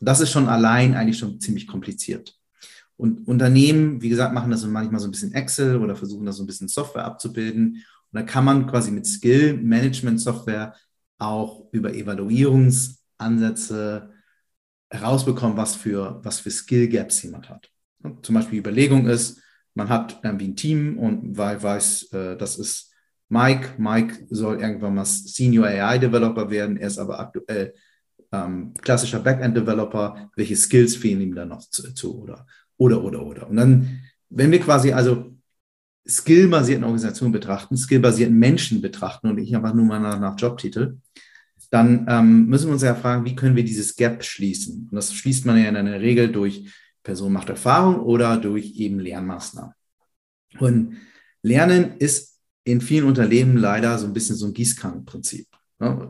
Und 0.00 0.08
das 0.08 0.20
ist 0.20 0.30
schon 0.30 0.48
allein 0.48 0.94
eigentlich 0.94 1.18
schon 1.18 1.40
ziemlich 1.40 1.66
kompliziert. 1.66 2.38
Und 2.96 3.26
Unternehmen, 3.26 4.00
wie 4.00 4.08
gesagt, 4.08 4.34
machen 4.34 4.50
das 4.50 4.64
manchmal 4.64 5.00
so 5.00 5.08
ein 5.08 5.10
bisschen 5.10 5.34
Excel 5.34 5.76
oder 5.76 5.96
versuchen 5.96 6.24
das 6.24 6.36
so 6.36 6.42
ein 6.42 6.46
bisschen 6.46 6.68
Software 6.68 7.04
abzubilden. 7.04 7.84
Und 8.12 8.12
da 8.12 8.22
kann 8.22 8.44
man 8.44 8.66
quasi 8.66 8.90
mit 8.90 9.06
Skill-Management-Software 9.06 10.74
auch 11.18 11.66
über 11.72 11.94
Evaluierungsansätze 11.94 14.10
herausbekommen, 14.88 15.56
was 15.56 15.74
für, 15.76 16.20
was 16.22 16.40
für 16.40 16.50
Skill-Gaps 16.50 17.22
jemand 17.22 17.48
hat. 17.50 17.70
Zum 18.22 18.34
Beispiel 18.34 18.52
die 18.52 18.58
Überlegung 18.58 19.06
ist, 19.06 19.40
man 19.74 19.90
hat 19.90 20.20
irgendwie 20.22 20.48
ein 20.48 20.56
Team 20.56 20.98
und 20.98 21.36
weiß, 21.36 22.12
äh, 22.12 22.36
das 22.36 22.56
ist 22.56 22.94
Mike. 23.28 23.74
Mike 23.78 24.26
soll 24.30 24.60
irgendwann 24.60 24.94
mal 24.94 25.04
Senior 25.04 25.66
AI 25.66 25.98
Developer 25.98 26.48
werden. 26.50 26.76
Er 26.76 26.86
ist 26.86 26.98
aber 26.98 27.18
aktuell 27.20 27.74
ähm, 28.44 28.74
klassischer 28.74 29.20
Backend-Developer, 29.20 30.30
welche 30.36 30.56
Skills 30.56 30.96
fehlen 30.96 31.20
ihm 31.20 31.34
dann 31.34 31.48
noch 31.48 31.60
zu, 31.60 32.22
oder, 32.22 32.46
oder, 32.76 33.02
oder, 33.02 33.24
oder. 33.24 33.48
Und 33.48 33.56
dann, 33.56 34.00
wenn 34.28 34.50
wir 34.50 34.60
quasi 34.60 34.92
also 34.92 35.32
skillbasierten 36.08 36.84
Organisationen 36.84 37.32
betrachten, 37.32 37.76
skillbasierten 37.76 38.36
Menschen 38.36 38.80
betrachten 38.80 39.28
und 39.28 39.36
nicht 39.36 39.54
einfach 39.54 39.74
nur 39.74 39.84
mal 39.84 40.00
nach, 40.00 40.20
nach 40.20 40.38
Jobtitel, 40.38 40.98
dann 41.70 42.06
ähm, 42.08 42.46
müssen 42.46 42.66
wir 42.66 42.74
uns 42.74 42.82
ja 42.82 42.94
fragen, 42.94 43.24
wie 43.24 43.34
können 43.34 43.56
wir 43.56 43.64
dieses 43.64 43.96
Gap 43.96 44.22
schließen? 44.22 44.88
Und 44.90 44.94
das 44.94 45.12
schließt 45.14 45.46
man 45.46 45.58
ja 45.58 45.68
in 45.68 45.74
der 45.74 46.00
Regel 46.00 46.30
durch 46.30 46.70
Person 47.02 47.32
macht 47.32 47.48
Erfahrung 47.48 48.00
oder 48.00 48.36
durch 48.36 48.76
eben 48.76 48.98
Lernmaßnahmen. 48.98 49.74
Und 50.58 50.96
Lernen 51.42 51.96
ist 51.98 52.40
in 52.64 52.80
vielen 52.80 53.06
Unternehmen 53.06 53.56
leider 53.56 53.96
so 53.98 54.06
ein 54.06 54.12
bisschen 54.12 54.36
so 54.36 54.46
ein 54.46 54.52
Gießkannenprinzip. 54.52 55.46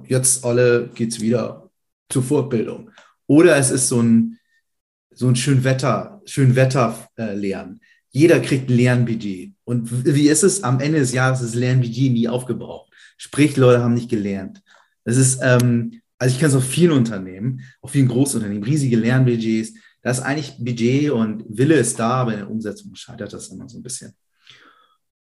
Jetzt 0.06 0.44
alle 0.44 0.88
geht 0.94 1.12
es 1.12 1.20
wieder 1.20 1.65
zur 2.08 2.22
Fortbildung. 2.22 2.90
Oder 3.26 3.56
es 3.56 3.70
ist 3.70 3.88
so 3.88 4.00
ein, 4.00 4.38
so 5.10 5.28
ein 5.28 5.36
schön 5.36 5.64
Wetter, 5.64 6.20
schön 6.26 6.54
Wetter 6.56 7.08
äh. 7.16 7.64
Jeder 8.10 8.40
kriegt 8.40 8.70
ein 8.70 8.76
Lernbudget. 8.76 9.52
Und 9.64 10.04
wie 10.06 10.28
ist 10.28 10.42
es? 10.42 10.62
Am 10.62 10.80
Ende 10.80 11.00
des 11.00 11.12
Jahres 11.12 11.40
ist 11.40 11.54
das 11.54 11.60
Lernbudget 11.60 12.12
nie 12.12 12.28
aufgebraucht. 12.28 12.92
Sprich, 13.18 13.56
Leute 13.56 13.82
haben 13.82 13.94
nicht 13.94 14.08
gelernt. 14.08 14.62
Es 15.04 15.16
ist, 15.16 15.40
ähm, 15.42 16.00
also 16.18 16.32
ich 16.32 16.38
kenne 16.38 16.50
es 16.50 16.56
auf 16.56 16.64
vielen 16.64 16.92
Unternehmen, 16.92 17.62
auf 17.80 17.90
vielen 17.90 18.08
Großunternehmen, 18.08 18.64
riesige 18.64 18.96
Lernbudgets. 18.96 19.74
Da 20.02 20.10
ist 20.10 20.20
eigentlich 20.20 20.56
Budget 20.58 21.10
und 21.10 21.44
Wille 21.48 21.74
ist 21.74 21.98
da, 21.98 22.10
aber 22.10 22.32
in 22.32 22.38
der 22.38 22.50
Umsetzung 22.50 22.94
scheitert 22.94 23.32
das 23.32 23.48
immer 23.48 23.68
so 23.68 23.78
ein 23.78 23.82
bisschen. 23.82 24.14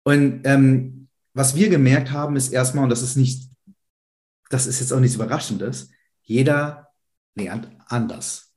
Und 0.03 0.41
ähm, 0.45 1.07
was 1.33 1.55
wir 1.55 1.69
gemerkt 1.69 2.11
haben, 2.11 2.35
ist 2.35 2.53
erstmal, 2.53 2.85
und 2.85 2.89
das 2.89 3.01
ist 3.01 3.17
nicht, 3.17 3.49
das 4.49 4.67
ist 4.67 4.79
jetzt 4.79 4.93
auch 4.93 4.99
nichts 4.99 5.15
Überraschendes, 5.15 5.89
jeder 6.27 6.89
lernt 7.35 7.69
anders. 7.87 8.53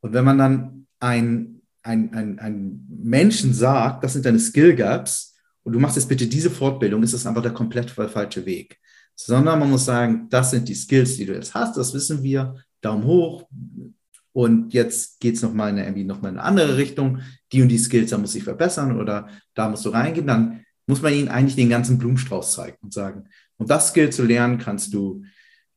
Und 0.00 0.12
wenn 0.12 0.24
man 0.24 0.38
dann 0.38 0.86
ein, 1.00 1.62
ein, 1.82 2.12
ein, 2.14 2.38
ein 2.38 2.86
Menschen 2.88 3.54
sagt, 3.54 4.04
das 4.04 4.12
sind 4.12 4.26
deine 4.26 4.38
Skill 4.38 4.74
Gaps, 4.74 5.34
und 5.62 5.72
du 5.72 5.80
machst 5.80 5.96
jetzt 5.96 6.08
bitte 6.08 6.28
diese 6.28 6.50
Fortbildung, 6.50 7.02
ist 7.02 7.12
das 7.12 7.26
einfach 7.26 7.42
der 7.42 7.52
komplett 7.52 7.90
falsche 7.90 8.46
Weg. 8.46 8.78
Sondern 9.16 9.58
man 9.58 9.68
muss 9.68 9.84
sagen, 9.84 10.28
das 10.30 10.52
sind 10.52 10.68
die 10.68 10.76
Skills, 10.76 11.16
die 11.16 11.26
du 11.26 11.32
jetzt 11.32 11.54
hast, 11.54 11.76
das 11.76 11.92
wissen 11.92 12.22
wir, 12.22 12.54
Daumen 12.80 13.04
hoch. 13.04 13.48
Und 14.32 14.72
jetzt 14.72 15.18
geht 15.18 15.34
es 15.34 15.42
nochmal 15.42 15.76
in, 15.76 16.06
noch 16.06 16.20
in 16.20 16.26
eine 16.26 16.42
andere 16.42 16.76
Richtung. 16.76 17.18
Die 17.50 17.62
und 17.62 17.68
die 17.68 17.78
Skills, 17.78 18.10
da 18.10 18.18
muss 18.18 18.36
ich 18.36 18.44
verbessern 18.44 19.00
oder 19.00 19.28
da 19.54 19.68
musst 19.68 19.84
du 19.84 19.88
reingehen. 19.88 20.28
Dann 20.28 20.64
muss 20.86 21.02
man 21.02 21.12
ihnen 21.12 21.28
eigentlich 21.28 21.56
den 21.56 21.70
ganzen 21.70 21.98
Blumenstrauß 21.98 22.52
zeigen 22.52 22.78
und 22.82 22.92
sagen, 22.92 23.24
um 23.56 23.66
das 23.66 23.88
Skill 23.88 24.10
zu 24.10 24.24
lernen, 24.24 24.58
kannst 24.58 24.94
du 24.94 25.24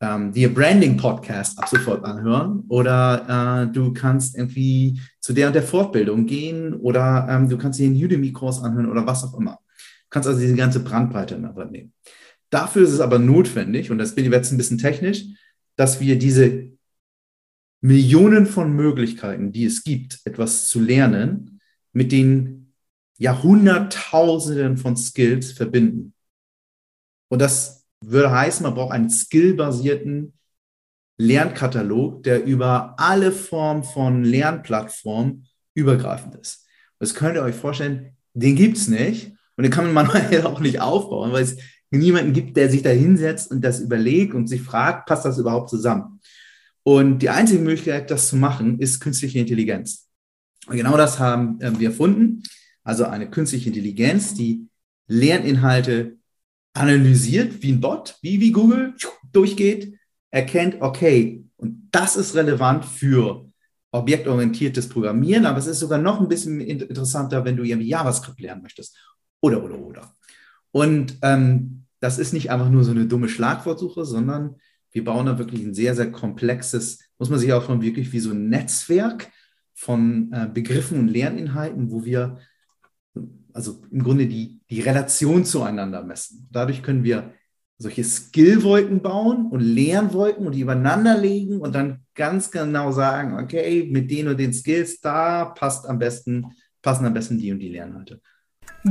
ähm, 0.01 0.31
dir 0.31 0.53
Branding 0.53 0.97
Podcast 0.97 1.59
ab 1.59 1.67
sofort 1.67 2.05
anhören 2.05 2.63
oder 2.69 3.67
äh, 3.67 3.73
du 3.73 3.93
kannst 3.93 4.37
irgendwie 4.37 4.99
zu 5.19 5.33
der 5.33 5.47
und 5.47 5.53
der 5.53 5.63
Fortbildung 5.63 6.25
gehen 6.25 6.73
oder 6.73 7.27
ähm, 7.29 7.49
du 7.49 7.57
kannst 7.57 7.79
dir 7.79 7.87
einen 7.87 8.01
Udemy-Kurs 8.01 8.63
anhören 8.63 8.89
oder 8.89 9.05
was 9.05 9.23
auch 9.23 9.37
immer. 9.37 9.59
Du 9.75 10.09
kannst 10.11 10.27
also 10.27 10.39
diese 10.39 10.55
ganze 10.55 10.79
Brandbreite 10.79 11.37
nehmen. 11.37 11.93
Dafür 12.49 12.83
ist 12.83 12.93
es 12.93 12.99
aber 12.99 13.19
notwendig, 13.19 13.91
und 13.91 13.99
das 13.99 14.15
bin 14.15 14.25
ich 14.25 14.31
jetzt 14.31 14.51
ein 14.51 14.57
bisschen 14.57 14.79
technisch, 14.79 15.25
dass 15.75 15.99
wir 15.99 16.17
diese 16.17 16.71
Millionen 17.81 18.45
von 18.45 18.73
Möglichkeiten, 18.73 19.51
die 19.51 19.65
es 19.65 19.83
gibt, 19.83 20.19
etwas 20.25 20.67
zu 20.67 20.79
lernen, 20.79 21.61
mit 21.93 22.11
den 22.11 22.73
Jahrhunderttausenden 23.17 24.77
von 24.77 24.97
Skills 24.97 25.51
verbinden. 25.51 26.13
Und 27.29 27.39
das 27.39 27.78
würde 28.01 28.31
heißen, 28.31 28.63
man 28.63 28.75
braucht 28.75 28.93
einen 28.93 29.09
skillbasierten 29.09 30.33
Lernkatalog, 31.17 32.23
der 32.23 32.45
über 32.45 32.95
alle 32.97 33.31
Formen 33.31 33.83
von 33.83 34.23
Lernplattformen 34.23 35.47
übergreifend 35.73 36.35
ist. 36.35 36.65
Das 36.99 37.13
könnt 37.13 37.35
ihr 37.35 37.43
euch 37.43 37.55
vorstellen, 37.55 38.15
den 38.33 38.55
gibt 38.55 38.77
es 38.77 38.87
nicht 38.87 39.33
und 39.57 39.63
den 39.63 39.71
kann 39.71 39.91
man 39.91 40.05
manuell 40.13 40.45
auch 40.45 40.59
nicht 40.59 40.79
aufbauen, 40.79 41.31
weil 41.31 41.43
es 41.43 41.57
niemanden 41.91 42.33
gibt, 42.33 42.55
der 42.55 42.69
sich 42.69 42.83
da 42.83 42.89
hinsetzt 42.89 43.51
und 43.51 43.61
das 43.61 43.79
überlegt 43.79 44.33
und 44.33 44.47
sich 44.47 44.61
fragt, 44.61 45.07
passt 45.07 45.25
das 45.25 45.37
überhaupt 45.37 45.69
zusammen? 45.69 46.19
Und 46.83 47.19
die 47.19 47.29
einzige 47.29 47.61
Möglichkeit, 47.61 48.09
das 48.09 48.29
zu 48.29 48.35
machen, 48.37 48.79
ist 48.79 48.99
künstliche 48.99 49.39
Intelligenz. 49.39 50.07
Und 50.67 50.77
genau 50.77 50.97
das 50.97 51.19
haben 51.19 51.59
äh, 51.61 51.77
wir 51.79 51.89
erfunden. 51.89 52.43
Also 52.83 53.05
eine 53.05 53.29
künstliche 53.29 53.69
Intelligenz, 53.69 54.33
die 54.33 54.67
Lerninhalte 55.07 56.18
analysiert 56.79 57.61
wie 57.61 57.73
ein 57.73 57.81
Bot, 57.81 58.17
wie, 58.21 58.39
wie 58.39 58.51
Google 58.51 58.93
durchgeht, 59.31 59.97
erkennt, 60.31 60.77
okay, 60.79 61.43
und 61.57 61.89
das 61.91 62.15
ist 62.15 62.35
relevant 62.35 62.85
für 62.85 63.49
objektorientiertes 63.91 64.87
Programmieren, 64.87 65.45
aber 65.45 65.57
es 65.57 65.67
ist 65.67 65.79
sogar 65.79 65.99
noch 65.99 66.21
ein 66.21 66.29
bisschen 66.29 66.61
interessanter, 66.61 67.43
wenn 67.43 67.57
du 67.57 67.63
irgendwie 67.63 67.89
JavaScript 67.89 68.39
lernen 68.39 68.61
möchtest. 68.61 68.97
Oder, 69.41 69.63
oder, 69.63 69.77
oder. 69.77 70.13
Und 70.71 71.17
ähm, 71.21 71.83
das 71.99 72.17
ist 72.17 72.33
nicht 72.33 72.49
einfach 72.49 72.69
nur 72.69 72.83
so 72.83 72.91
eine 72.91 73.07
dumme 73.07 73.27
Schlagwortsuche, 73.27 74.05
sondern 74.05 74.55
wir 74.91 75.03
bauen 75.03 75.25
da 75.25 75.37
wirklich 75.37 75.61
ein 75.63 75.73
sehr, 75.73 75.95
sehr 75.95 76.11
komplexes, 76.11 76.99
muss 77.17 77.29
man 77.29 77.39
sich 77.39 77.51
auch 77.51 77.63
von 77.63 77.81
wirklich 77.81 78.13
wie 78.13 78.19
so 78.19 78.31
ein 78.31 78.47
Netzwerk 78.49 79.29
von 79.73 80.31
äh, 80.31 80.47
Begriffen 80.51 80.99
und 80.99 81.07
Lerninhalten, 81.09 81.91
wo 81.91 82.05
wir 82.05 82.37
also 83.53 83.81
im 83.91 84.03
Grunde 84.03 84.27
die, 84.27 84.59
die 84.69 84.81
Relation 84.81 85.45
zueinander 85.45 86.03
messen. 86.03 86.47
Dadurch 86.51 86.83
können 86.83 87.03
wir 87.03 87.33
solche 87.77 88.03
Skillwolken 88.03 89.01
bauen 89.01 89.47
und 89.49 89.61
Lernwolken 89.61 90.45
und 90.45 90.53
die 90.53 90.61
übereinander 90.61 91.17
legen 91.17 91.61
und 91.61 91.73
dann 91.73 92.01
ganz 92.13 92.51
genau 92.51 92.91
sagen, 92.91 93.41
okay, 93.41 93.87
mit 93.89 94.11
den 94.11 94.27
und 94.27 94.37
den 94.37 94.53
Skills, 94.53 94.99
da 94.99 95.45
passt 95.45 95.87
am 95.87 95.97
besten, 95.97 96.45
passen 96.81 97.05
am 97.05 97.13
besten 97.13 97.37
die 97.37 97.51
und 97.51 97.59
die 97.59 97.69
Lernhalte. 97.69 98.21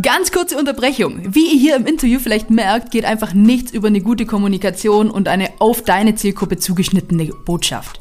Ganz 0.02 0.32
kurze 0.32 0.58
Unterbrechung. 0.58 1.34
Wie 1.34 1.52
ihr 1.52 1.58
hier 1.58 1.76
im 1.76 1.86
Interview 1.86 2.18
vielleicht 2.18 2.50
merkt, 2.50 2.90
geht 2.90 3.04
einfach 3.04 3.34
nichts 3.34 3.72
über 3.72 3.88
eine 3.88 4.00
gute 4.00 4.26
Kommunikation 4.26 5.10
und 5.10 5.28
eine 5.28 5.50
auf 5.60 5.82
deine 5.82 6.14
Zielgruppe 6.14 6.58
zugeschnittene 6.58 7.30
Botschaft. 7.46 8.00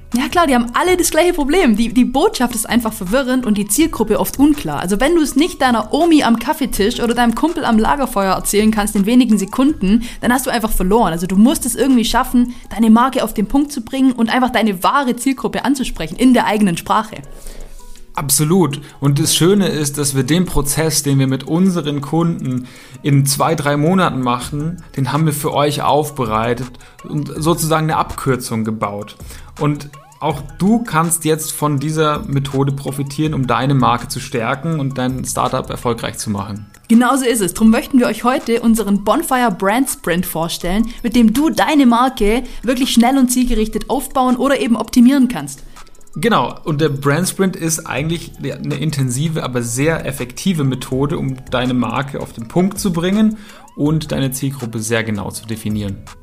Ja 0.13 0.27
klar, 0.27 0.45
die 0.45 0.55
haben 0.55 0.67
alle 0.73 0.97
das 0.97 1.09
gleiche 1.09 1.31
Problem. 1.31 1.77
Die, 1.77 1.93
die 1.93 2.03
Botschaft 2.03 2.53
ist 2.53 2.67
einfach 2.67 2.91
verwirrend 2.91 3.45
und 3.45 3.57
die 3.57 3.67
Zielgruppe 3.67 4.19
oft 4.19 4.37
unklar. 4.39 4.81
Also 4.81 4.99
wenn 4.99 5.15
du 5.15 5.21
es 5.21 5.37
nicht 5.37 5.61
deiner 5.61 5.93
Omi 5.93 6.23
am 6.23 6.37
Kaffeetisch 6.37 6.99
oder 6.99 7.13
deinem 7.13 7.33
Kumpel 7.33 7.63
am 7.63 7.79
Lagerfeuer 7.79 8.33
erzählen 8.33 8.71
kannst 8.71 8.93
in 8.97 9.05
wenigen 9.05 9.37
Sekunden, 9.37 10.03
dann 10.19 10.33
hast 10.33 10.45
du 10.45 10.49
einfach 10.49 10.71
verloren. 10.71 11.13
Also 11.13 11.27
du 11.27 11.37
musst 11.37 11.65
es 11.65 11.75
irgendwie 11.75 12.03
schaffen, 12.03 12.53
deine 12.69 12.89
Marke 12.89 13.23
auf 13.23 13.33
den 13.33 13.47
Punkt 13.47 13.71
zu 13.71 13.81
bringen 13.81 14.11
und 14.11 14.29
einfach 14.29 14.49
deine 14.49 14.83
wahre 14.83 15.15
Zielgruppe 15.15 15.63
anzusprechen 15.63 16.17
in 16.17 16.33
der 16.33 16.45
eigenen 16.45 16.75
Sprache. 16.75 17.21
Absolut. 18.13 18.81
Und 18.99 19.19
das 19.19 19.33
Schöne 19.33 19.69
ist, 19.69 19.97
dass 19.97 20.15
wir 20.15 20.23
den 20.23 20.45
Prozess, 20.45 21.03
den 21.03 21.19
wir 21.19 21.27
mit 21.27 21.45
unseren 21.45 22.01
Kunden 22.01 22.67
in 23.01 23.25
zwei, 23.25 23.55
drei 23.55 23.77
Monaten 23.77 24.19
machen, 24.19 24.83
den 24.97 25.13
haben 25.13 25.25
wir 25.25 25.33
für 25.33 25.53
euch 25.53 25.81
aufbereitet 25.81 26.71
und 27.07 27.31
sozusagen 27.37 27.85
eine 27.85 27.95
Abkürzung 27.95 28.65
gebaut. 28.65 29.15
Und 29.61 29.89
auch 30.21 30.41
du 30.59 30.83
kannst 30.83 31.25
jetzt 31.25 31.51
von 31.51 31.79
dieser 31.79 32.19
Methode 32.27 32.71
profitieren, 32.71 33.33
um 33.33 33.47
deine 33.47 33.73
Marke 33.73 34.07
zu 34.07 34.19
stärken 34.19 34.79
und 34.79 34.97
dein 34.97 35.25
Startup 35.25 35.67
erfolgreich 35.67 36.19
zu 36.19 36.29
machen. 36.29 36.67
Genauso 36.87 37.25
ist 37.25 37.41
es. 37.41 37.55
Darum 37.55 37.71
möchten 37.71 37.99
wir 37.99 38.05
euch 38.05 38.23
heute 38.23 38.61
unseren 38.61 39.03
Bonfire 39.03 39.51
Brand 39.51 39.89
Sprint 39.89 40.27
vorstellen, 40.27 40.89
mit 41.01 41.15
dem 41.15 41.33
du 41.33 41.49
deine 41.49 41.87
Marke 41.87 42.43
wirklich 42.61 42.93
schnell 42.93 43.17
und 43.17 43.29
zielgerichtet 43.29 43.89
aufbauen 43.89 44.35
oder 44.35 44.59
eben 44.59 44.75
optimieren 44.75 45.27
kannst. 45.27 45.63
Genau, 46.15 46.55
und 46.65 46.81
der 46.81 46.89
Brand 46.89 47.27
Sprint 47.27 47.55
ist 47.55 47.87
eigentlich 47.87 48.33
eine 48.43 48.75
intensive, 48.75 49.43
aber 49.43 49.63
sehr 49.63 50.05
effektive 50.05 50.63
Methode, 50.63 51.17
um 51.17 51.37
deine 51.49 51.73
Marke 51.73 52.19
auf 52.19 52.33
den 52.33 52.47
Punkt 52.47 52.77
zu 52.79 52.93
bringen 52.93 53.37
und 53.75 54.11
deine 54.11 54.31
Zielgruppe 54.31 54.79
sehr 54.79 55.03
genau 55.03 55.31
zu 55.31 55.47
definieren. 55.47 56.03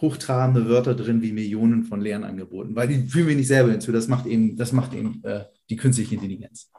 hochtrabende 0.00 0.68
Wörter 0.68 0.94
drin 0.94 1.22
wie 1.22 1.32
Millionen 1.32 1.84
von 1.84 2.00
Lernangeboten, 2.00 2.74
weil 2.74 2.88
die 2.88 3.08
fühlen 3.08 3.28
wir 3.28 3.36
nicht 3.36 3.48
selber 3.48 3.70
hinzu. 3.70 3.92
Das 3.92 4.08
macht 4.08 4.26
eben, 4.26 4.56
das 4.56 4.72
macht 4.72 4.92
eben 4.94 5.22
äh, 5.24 5.44
die 5.70 5.76
künstliche 5.76 6.14
Intelligenz. 6.14 6.70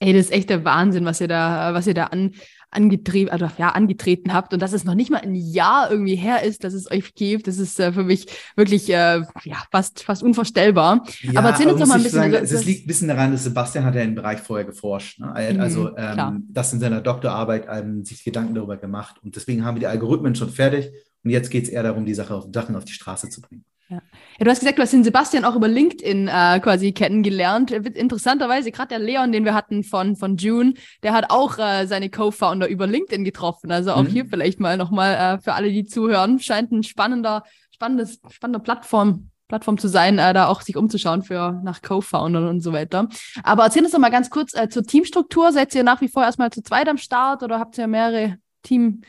Ey, 0.00 0.12
das 0.12 0.26
ist 0.26 0.32
echt 0.32 0.50
der 0.50 0.64
Wahnsinn, 0.64 1.04
was 1.04 1.20
ihr 1.20 1.28
da, 1.28 1.72
was 1.72 1.86
ihr 1.86 1.94
da 1.94 2.04
an, 2.04 2.32
angetrieben, 2.70 3.32
also 3.32 3.48
ja, 3.56 3.70
angetreten 3.70 4.34
habt 4.34 4.52
und 4.52 4.60
dass 4.60 4.72
es 4.72 4.84
noch 4.84 4.94
nicht 4.94 5.10
mal 5.10 5.20
ein 5.20 5.34
Jahr 5.34 5.90
irgendwie 5.90 6.16
her 6.16 6.42
ist, 6.42 6.64
dass 6.64 6.74
es 6.74 6.90
euch 6.90 7.14
gibt, 7.14 7.46
das 7.46 7.58
ist 7.58 7.78
äh, 7.80 7.92
für 7.92 8.02
mich 8.02 8.26
wirklich 8.56 8.90
äh, 8.90 9.22
ja, 9.44 9.64
fast, 9.70 10.02
fast 10.02 10.22
unvorstellbar. 10.22 11.04
Ja, 11.22 11.40
aber 11.40 11.50
erzähl 11.50 11.68
uns 11.68 11.80
doch 11.80 11.86
mal 11.86 11.96
ein 11.96 12.02
bisschen. 12.02 12.20
Sagen, 12.20 12.36
also, 12.36 12.56
es 12.56 12.64
liegt 12.64 12.84
ein 12.84 12.86
bisschen 12.88 13.08
daran, 13.08 13.32
dass 13.32 13.44
Sebastian 13.44 13.84
hat 13.84 13.94
ja 13.94 14.02
im 14.02 14.14
Bereich 14.14 14.40
vorher 14.40 14.66
geforscht. 14.66 15.20
Ne? 15.20 15.32
Also 15.58 15.84
mhm, 15.84 15.94
ähm, 15.96 16.48
das 16.50 16.72
in 16.72 16.80
seiner 16.80 17.00
Doktorarbeit 17.00 17.66
ähm, 17.70 18.04
sich 18.04 18.24
Gedanken 18.24 18.54
darüber 18.54 18.76
gemacht 18.76 19.16
und 19.22 19.36
deswegen 19.36 19.64
haben 19.64 19.76
wir 19.76 19.80
die 19.80 19.86
Algorithmen 19.86 20.34
schon 20.34 20.50
fertig 20.50 20.90
und 21.24 21.30
jetzt 21.30 21.50
geht 21.50 21.64
es 21.64 21.70
eher 21.70 21.82
darum, 21.82 22.04
die 22.04 22.14
Sache 22.14 22.34
auf 22.34 22.46
Sachen 22.52 22.76
auf 22.76 22.84
die 22.84 22.92
Straße 22.92 23.30
zu 23.30 23.40
bringen. 23.40 23.64
Ja. 23.88 23.96
ja. 24.38 24.44
du 24.44 24.50
hast 24.50 24.60
gesagt, 24.60 24.78
du 24.78 24.82
hast 24.82 24.92
den 24.92 25.04
Sebastian 25.04 25.44
auch 25.44 25.56
über 25.56 25.68
LinkedIn 25.68 26.28
äh, 26.28 26.60
quasi 26.60 26.92
kennengelernt. 26.92 27.70
Interessanterweise, 27.70 28.70
gerade 28.70 28.88
der 28.88 28.98
Leon, 28.98 29.32
den 29.32 29.44
wir 29.44 29.54
hatten 29.54 29.84
von, 29.84 30.16
von 30.16 30.36
June, 30.36 30.74
der 31.02 31.12
hat 31.12 31.30
auch 31.30 31.58
äh, 31.58 31.86
seine 31.86 32.10
Co-Founder 32.10 32.68
über 32.68 32.86
LinkedIn 32.86 33.24
getroffen. 33.24 33.72
Also 33.72 33.92
auch 33.92 34.02
mhm. 34.02 34.08
hier 34.08 34.26
vielleicht 34.26 34.60
mal 34.60 34.76
nochmal 34.76 35.14
äh, 35.14 35.40
für 35.40 35.54
alle, 35.54 35.70
die 35.70 35.84
zuhören. 35.84 36.38
Scheint 36.40 36.72
ein 36.72 36.82
spannender, 36.82 37.42
spannendes, 37.72 38.20
spannender 38.30 38.60
Plattform, 38.60 39.30
Plattform 39.48 39.78
zu 39.78 39.88
sein, 39.88 40.18
äh, 40.18 40.34
da 40.34 40.48
auch 40.48 40.60
sich 40.62 40.76
umzuschauen 40.76 41.22
für 41.22 41.60
nach 41.62 41.80
Co-Foundern 41.82 42.48
und 42.48 42.60
so 42.60 42.72
weiter. 42.72 43.08
Aber 43.42 43.64
erzähl 43.64 43.82
uns 43.82 43.92
doch 43.92 43.98
mal 43.98 44.10
ganz 44.10 44.30
kurz 44.30 44.54
äh, 44.54 44.68
zur 44.68 44.84
Teamstruktur. 44.84 45.52
Seid 45.52 45.74
ihr 45.74 45.84
nach 45.84 46.00
wie 46.00 46.08
vor 46.08 46.22
erstmal 46.22 46.50
zu 46.50 46.62
zweit 46.62 46.88
am 46.88 46.98
Start 46.98 47.42
oder 47.42 47.58
habt 47.58 47.78
ihr 47.78 47.86
mehrere 47.86 48.36
Team? 48.62 49.02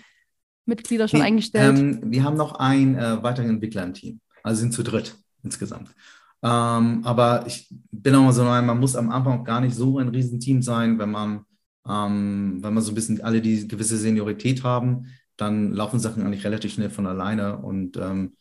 Mitglieder 0.66 1.08
schon 1.08 1.20
nee, 1.20 1.26
eingestellt? 1.26 1.78
Ähm, 1.78 2.00
wir 2.06 2.24
haben 2.24 2.38
noch 2.38 2.56
einen 2.56 2.96
äh, 2.96 3.22
weiteren 3.24 3.50
Entwickler 3.50 3.84
im 3.84 3.94
Team. 3.94 4.20
Also 4.44 4.62
sind 4.62 4.74
zu 4.74 4.84
dritt 4.84 5.16
insgesamt. 5.44 5.90
Ähm, 6.44 7.02
aber 7.04 7.46
ich 7.48 7.68
bin 7.92 8.16
auch 8.16 8.24
mal 8.24 8.34
so, 8.34 8.44
man 8.44 8.80
muss 8.80 8.96
am 8.96 9.10
Anfang 9.10 9.44
gar 9.44 9.62
nicht 9.62 9.76
so 9.76 9.98
ein 10.00 10.10
Riesenteam 10.10 10.62
sein, 10.62 11.00
wenn 11.00 11.12
man, 11.12 11.46
ähm, 11.88 12.60
wenn 12.62 12.74
man 12.74 12.84
so 12.84 12.92
ein 12.92 12.96
bisschen 12.96 13.22
alle 13.22 13.42
die 13.42 13.68
gewisse 13.68 13.98
Seniorität 13.98 14.64
haben, 14.64 15.08
dann 15.38 15.74
laufen 15.74 16.00
Sachen 16.00 16.24
eigentlich 16.24 16.46
relativ 16.46 16.74
schnell 16.74 16.90
von 16.90 17.08
alleine 17.08 17.58
und 17.58 17.98
ähm, 17.98 18.36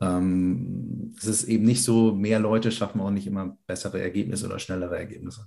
ähm 0.00 1.14
es 1.18 1.26
ist 1.26 1.44
eben 1.44 1.64
nicht 1.64 1.82
so, 1.82 2.14
mehr 2.14 2.40
Leute 2.40 2.72
schaffen 2.72 3.00
auch 3.00 3.10
nicht 3.10 3.26
immer 3.26 3.56
bessere 3.66 4.00
Ergebnisse 4.00 4.46
oder 4.46 4.58
schnellere 4.58 4.98
Ergebnisse 4.98 5.46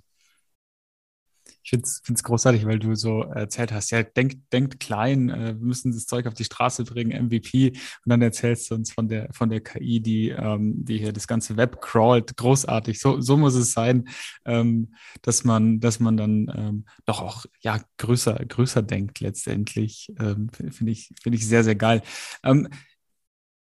ich 1.64 1.70
finde 1.70 1.86
es 1.86 2.22
großartig, 2.22 2.66
weil 2.66 2.78
du 2.78 2.94
so 2.94 3.22
erzählt 3.22 3.72
hast, 3.72 3.90
ja, 3.90 4.02
denkt 4.02 4.52
denk 4.52 4.78
klein, 4.78 5.30
äh, 5.30 5.54
wir 5.58 5.66
müssen 5.66 5.92
das 5.92 6.06
Zeug 6.06 6.26
auf 6.26 6.34
die 6.34 6.44
Straße 6.44 6.84
bringen, 6.84 7.26
MVP. 7.26 7.70
Und 7.70 7.78
dann 8.04 8.20
erzählst 8.20 8.70
du 8.70 8.74
uns 8.74 8.92
von 8.92 9.08
der, 9.08 9.32
von 9.32 9.48
der 9.48 9.62
KI, 9.62 10.00
die, 10.00 10.28
ähm, 10.28 10.84
die 10.84 10.98
hier 10.98 11.12
das 11.12 11.26
ganze 11.26 11.56
Web 11.56 11.80
crawlt. 11.80 12.36
Großartig. 12.36 13.00
So, 13.00 13.20
so 13.20 13.38
muss 13.38 13.54
es 13.54 13.72
sein, 13.72 14.08
ähm, 14.44 14.94
dass 15.22 15.44
man, 15.44 15.80
dass 15.80 16.00
man 16.00 16.18
dann 16.18 16.52
ähm, 16.54 16.84
doch 17.06 17.22
auch 17.22 17.46
ja, 17.60 17.80
größer, 17.96 18.44
größer 18.46 18.82
denkt 18.82 19.20
letztendlich. 19.20 20.12
Ähm, 20.20 20.50
finde 20.50 20.92
ich, 20.92 21.10
finde 21.22 21.38
ich 21.38 21.48
sehr, 21.48 21.64
sehr 21.64 21.76
geil. 21.76 22.02
Ähm, 22.42 22.68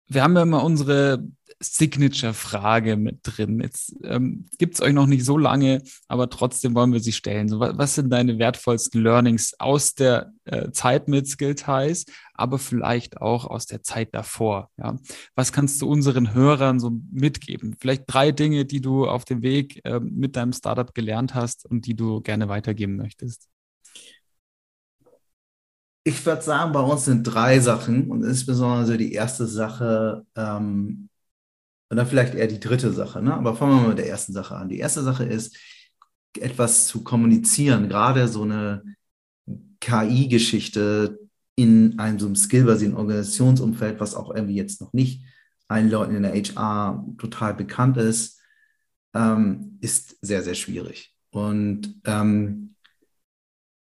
wir 0.08 0.22
haben 0.22 0.36
ja 0.36 0.42
immer 0.42 0.64
unsere 0.64 1.24
Signature-Frage 1.62 2.96
mit 2.96 3.20
drin. 3.22 3.60
Jetzt 3.60 3.94
ähm, 4.04 4.46
gibt 4.58 4.74
es 4.74 4.80
euch 4.80 4.92
noch 4.92 5.06
nicht 5.06 5.24
so 5.24 5.38
lange, 5.38 5.82
aber 6.08 6.28
trotzdem 6.28 6.74
wollen 6.74 6.92
wir 6.92 7.00
sie 7.00 7.12
stellen. 7.12 7.48
So, 7.48 7.60
was, 7.60 7.78
was 7.78 7.94
sind 7.94 8.10
deine 8.10 8.38
wertvollsten 8.38 9.02
Learnings 9.02 9.54
aus 9.58 9.94
der 9.94 10.32
äh, 10.44 10.70
Zeit 10.72 11.08
mit 11.08 11.28
Skillties, 11.28 12.06
aber 12.34 12.58
vielleicht 12.58 13.20
auch 13.20 13.46
aus 13.46 13.66
der 13.66 13.82
Zeit 13.82 14.14
davor? 14.14 14.70
Ja? 14.76 14.96
Was 15.34 15.52
kannst 15.52 15.80
du 15.80 15.88
unseren 15.88 16.34
Hörern 16.34 16.80
so 16.80 16.92
mitgeben? 17.10 17.76
Vielleicht 17.80 18.04
drei 18.06 18.32
Dinge, 18.32 18.64
die 18.64 18.80
du 18.80 19.06
auf 19.06 19.24
dem 19.24 19.42
Weg 19.42 19.80
äh, 19.84 20.00
mit 20.00 20.36
deinem 20.36 20.52
Startup 20.52 20.92
gelernt 20.94 21.34
hast 21.34 21.66
und 21.66 21.86
die 21.86 21.94
du 21.94 22.20
gerne 22.20 22.48
weitergeben 22.48 22.96
möchtest. 22.96 23.48
Ich 26.04 26.26
würde 26.26 26.42
sagen, 26.42 26.72
bei 26.72 26.80
uns 26.80 27.04
sind 27.04 27.22
drei 27.22 27.60
Sachen 27.60 28.10
und 28.10 28.24
insbesondere 28.24 28.98
die 28.98 29.12
erste 29.12 29.46
Sache, 29.46 30.26
ähm, 30.34 31.08
und 31.92 31.98
dann 31.98 32.06
vielleicht 32.06 32.34
eher 32.34 32.46
die 32.46 32.58
dritte 32.58 32.90
Sache. 32.90 33.20
Ne? 33.20 33.34
Aber 33.34 33.54
fangen 33.54 33.72
wir 33.72 33.82
mal 33.82 33.88
mit 33.88 33.98
der 33.98 34.08
ersten 34.08 34.32
Sache 34.32 34.56
an. 34.56 34.70
Die 34.70 34.78
erste 34.78 35.02
Sache 35.02 35.24
ist, 35.24 35.58
etwas 36.40 36.86
zu 36.86 37.04
kommunizieren, 37.04 37.90
gerade 37.90 38.28
so 38.28 38.44
eine 38.44 38.82
KI-Geschichte 39.78 41.18
in 41.54 41.98
einem 41.98 42.18
so 42.18 42.24
einem 42.24 42.34
skillbasierten 42.34 42.96
Organisationsumfeld, 42.96 44.00
was 44.00 44.14
auch 44.14 44.34
irgendwie 44.34 44.54
jetzt 44.54 44.80
noch 44.80 44.94
nicht 44.94 45.26
allen 45.68 45.90
Leuten 45.90 46.14
in 46.14 46.22
der 46.22 46.32
HR 46.32 47.06
total 47.18 47.52
bekannt 47.52 47.98
ist, 47.98 48.40
ähm, 49.12 49.76
ist 49.82 50.16
sehr, 50.22 50.40
sehr 50.42 50.54
schwierig. 50.54 51.14
Und 51.28 52.00
ähm, 52.06 52.71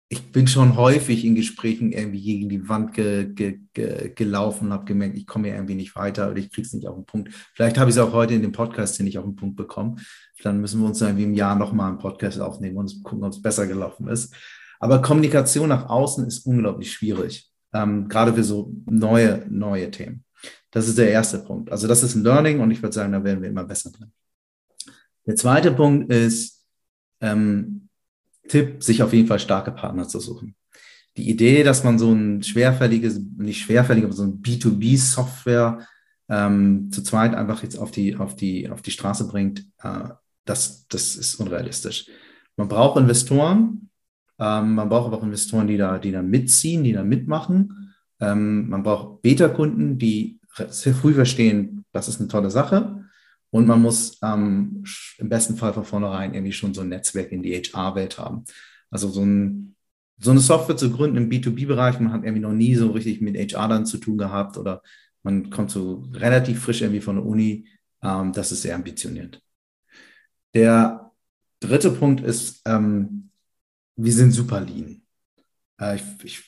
ich 0.10 0.32
bin 0.32 0.48
schon 0.48 0.78
häufig 0.78 1.26
in 1.26 1.36
Gesprächen 1.36 1.92
irgendwie 1.92 2.22
gegen 2.22 2.50
die 2.50 2.70
Wand 2.70 2.94
ge, 2.94 3.26
ge, 3.26 3.60
ge, 3.74 4.14
gelaufen 4.16 4.68
und 4.68 4.74
habe 4.74 4.86
gemerkt, 4.86 5.18
ich 5.18 5.28
komme 5.28 5.50
irgendwie 5.50 5.76
nicht 5.76 5.96
weiter 5.96 6.30
oder 6.30 6.38
ich 6.38 6.50
kriege 6.50 6.66
es 6.66 6.74
nicht 6.74 6.88
auf 6.88 6.96
den 6.96 7.06
Punkt. 7.06 7.34
Vielleicht 7.54 7.78
habe 7.78 7.90
ich 7.90 7.98
es 7.98 8.02
auch 8.02 8.14
heute 8.14 8.34
in 8.34 8.42
dem 8.42 8.54
Podcast 8.54 8.96
hier 8.96 9.04
nicht 9.04 9.18
auf 9.18 9.26
den 9.26 9.36
Punkt 9.36 9.58
bekommen. 9.58 10.00
Dann 10.44 10.62
müssen 10.62 10.80
wir 10.80 10.88
uns 10.88 11.02
irgendwie 11.02 11.26
im 11.26 11.34
Jahr 11.34 11.56
nochmal 11.56 11.90
einen 11.90 11.98
Podcast 11.98 12.40
aufnehmen 12.40 12.78
und 12.78 13.04
gucken, 13.04 13.26
ob 13.26 13.34
es 13.34 13.42
besser 13.42 13.68
gelaufen 13.68 14.08
ist. 14.08 14.34
Aber 14.80 15.02
Kommunikation 15.02 15.68
nach 15.68 15.90
außen 15.90 16.26
ist 16.26 16.46
unglaublich 16.46 16.94
schwierig, 16.94 17.52
ähm, 17.74 18.08
gerade 18.08 18.34
für 18.34 18.44
so 18.44 18.72
neue, 18.86 19.46
neue 19.50 19.92
Themen. 19.92 20.24
Das 20.72 20.88
ist 20.88 20.98
der 20.98 21.10
erste 21.10 21.40
Punkt. 21.40 21.70
Also 21.72 21.88
das 21.88 22.04
ist 22.04 22.16
ein 22.16 22.24
Learning 22.24 22.62
und 22.62 22.72
ich 22.72 22.82
würde 22.82 22.94
sagen, 22.94 23.12
da 23.12 23.24
werden 23.24 23.42
wir 23.42 23.50
immer 23.50 23.66
besser 23.66 23.92
drin. 23.92 24.12
Der 25.26 25.36
zweite 25.36 25.72
Punkt 25.72 26.14
ist, 26.14 26.64
ähm, 27.20 27.87
Tipp, 28.48 28.84
sich 28.84 29.04
auf 29.04 29.14
jeden 29.14 29.28
Fall 29.28 29.40
starke 29.40 29.72
Partner 29.72 30.08
zu 30.08 30.20
suchen. 30.20 30.56
Die 31.18 31.30
Idee, 31.30 31.64
dass 31.64 31.84
man 31.84 31.98
so 31.98 32.12
ein 32.12 32.44
schwerfälliges, 32.44 33.20
nicht 33.38 33.62
schwerfällig, 33.62 34.04
aber 34.04 34.14
so 34.14 34.24
ein 34.24 34.42
B2B-Software 34.42 35.80
ähm, 36.30 36.92
zu 36.92 37.02
zweit 37.02 37.34
einfach 37.34 37.64
jetzt 37.64 37.78
auf 37.78 37.92
die, 37.92 38.16
auf 38.16 38.36
die, 38.36 38.70
auf 38.70 38.82
die 38.82 38.92
Straße 38.92 39.28
bringt, 39.28 39.66
äh, 39.82 40.10
das, 40.46 40.88
das 40.88 41.16
ist 41.16 41.36
unrealistisch. 41.36 42.08
Man 42.56 42.68
braucht 42.68 43.00
Investoren, 43.00 43.90
ähm, 44.40 44.76
man 44.76 44.90
braucht 44.90 45.08
aber 45.08 45.18
auch 45.18 45.24
Investoren, 45.24 45.68
die 45.68 45.78
da, 45.78 45.98
die 45.98 46.12
da 46.12 46.22
mitziehen, 46.22 46.84
die 46.84 46.94
da 46.94 47.04
mitmachen. 47.04 47.94
Ähm, 48.20 48.70
man 48.70 48.84
braucht 48.84 49.22
Beta-Kunden, 49.22 49.98
die 49.98 50.40
sehr 50.70 50.94
früh 50.94 51.14
verstehen, 51.14 51.86
das 51.92 52.08
ist 52.08 52.20
eine 52.20 52.30
tolle 52.30 52.50
Sache. 52.50 53.06
Und 53.50 53.66
man 53.68 53.82
muss 53.82 54.20
ähm, 54.22 54.84
im 55.18 55.30
besten 55.30 55.56
Fall 55.56 55.74
von 55.74 55.86
vornherein 55.86 56.34
irgendwie 56.34 56.54
schon 56.54 56.74
so 56.74 56.82
ein 56.82 56.90
Netzwerk 56.90 57.32
in 57.32 57.44
die 57.44 57.56
HR-Welt 57.56 58.18
haben. 58.18 58.44
Also 58.90 59.10
so, 59.10 59.24
ein, 59.24 59.76
so 60.18 60.32
eine 60.32 60.40
Software 60.40 60.78
zu 60.78 60.92
gründen 60.92 61.18
im 61.18 61.30
B2B-Bereich, 61.30 62.00
man 62.00 62.12
hat 62.12 62.24
irgendwie 62.24 62.42
noch 62.42 62.54
nie 62.54 62.76
so 62.76 62.92
richtig 62.92 63.22
mit 63.22 63.38
HR 63.38 63.68
dann 63.70 63.86
zu 63.86 63.98
tun 63.98 64.18
gehabt 64.18 64.58
oder 64.58 64.82
man 65.24 65.50
kommt 65.50 65.72
so 65.72 66.06
relativ 66.14 66.62
frisch 66.62 66.82
irgendwie 66.82 67.02
von 67.02 67.16
der 67.16 67.26
Uni. 67.26 67.68
Ähm, 68.02 68.34
das 68.34 68.52
ist 68.52 68.62
sehr 68.62 68.76
ambitioniert. 68.76 69.42
Der 70.54 71.12
dritte 71.60 71.92
Punkt 71.92 72.22
ist, 72.22 72.62
ähm, 72.66 73.30
wir 73.96 74.14
sind 74.14 74.32
super 74.32 74.62
lean. 74.62 75.02
Äh, 75.80 75.96
ich, 75.96 76.04
ich, 76.24 76.44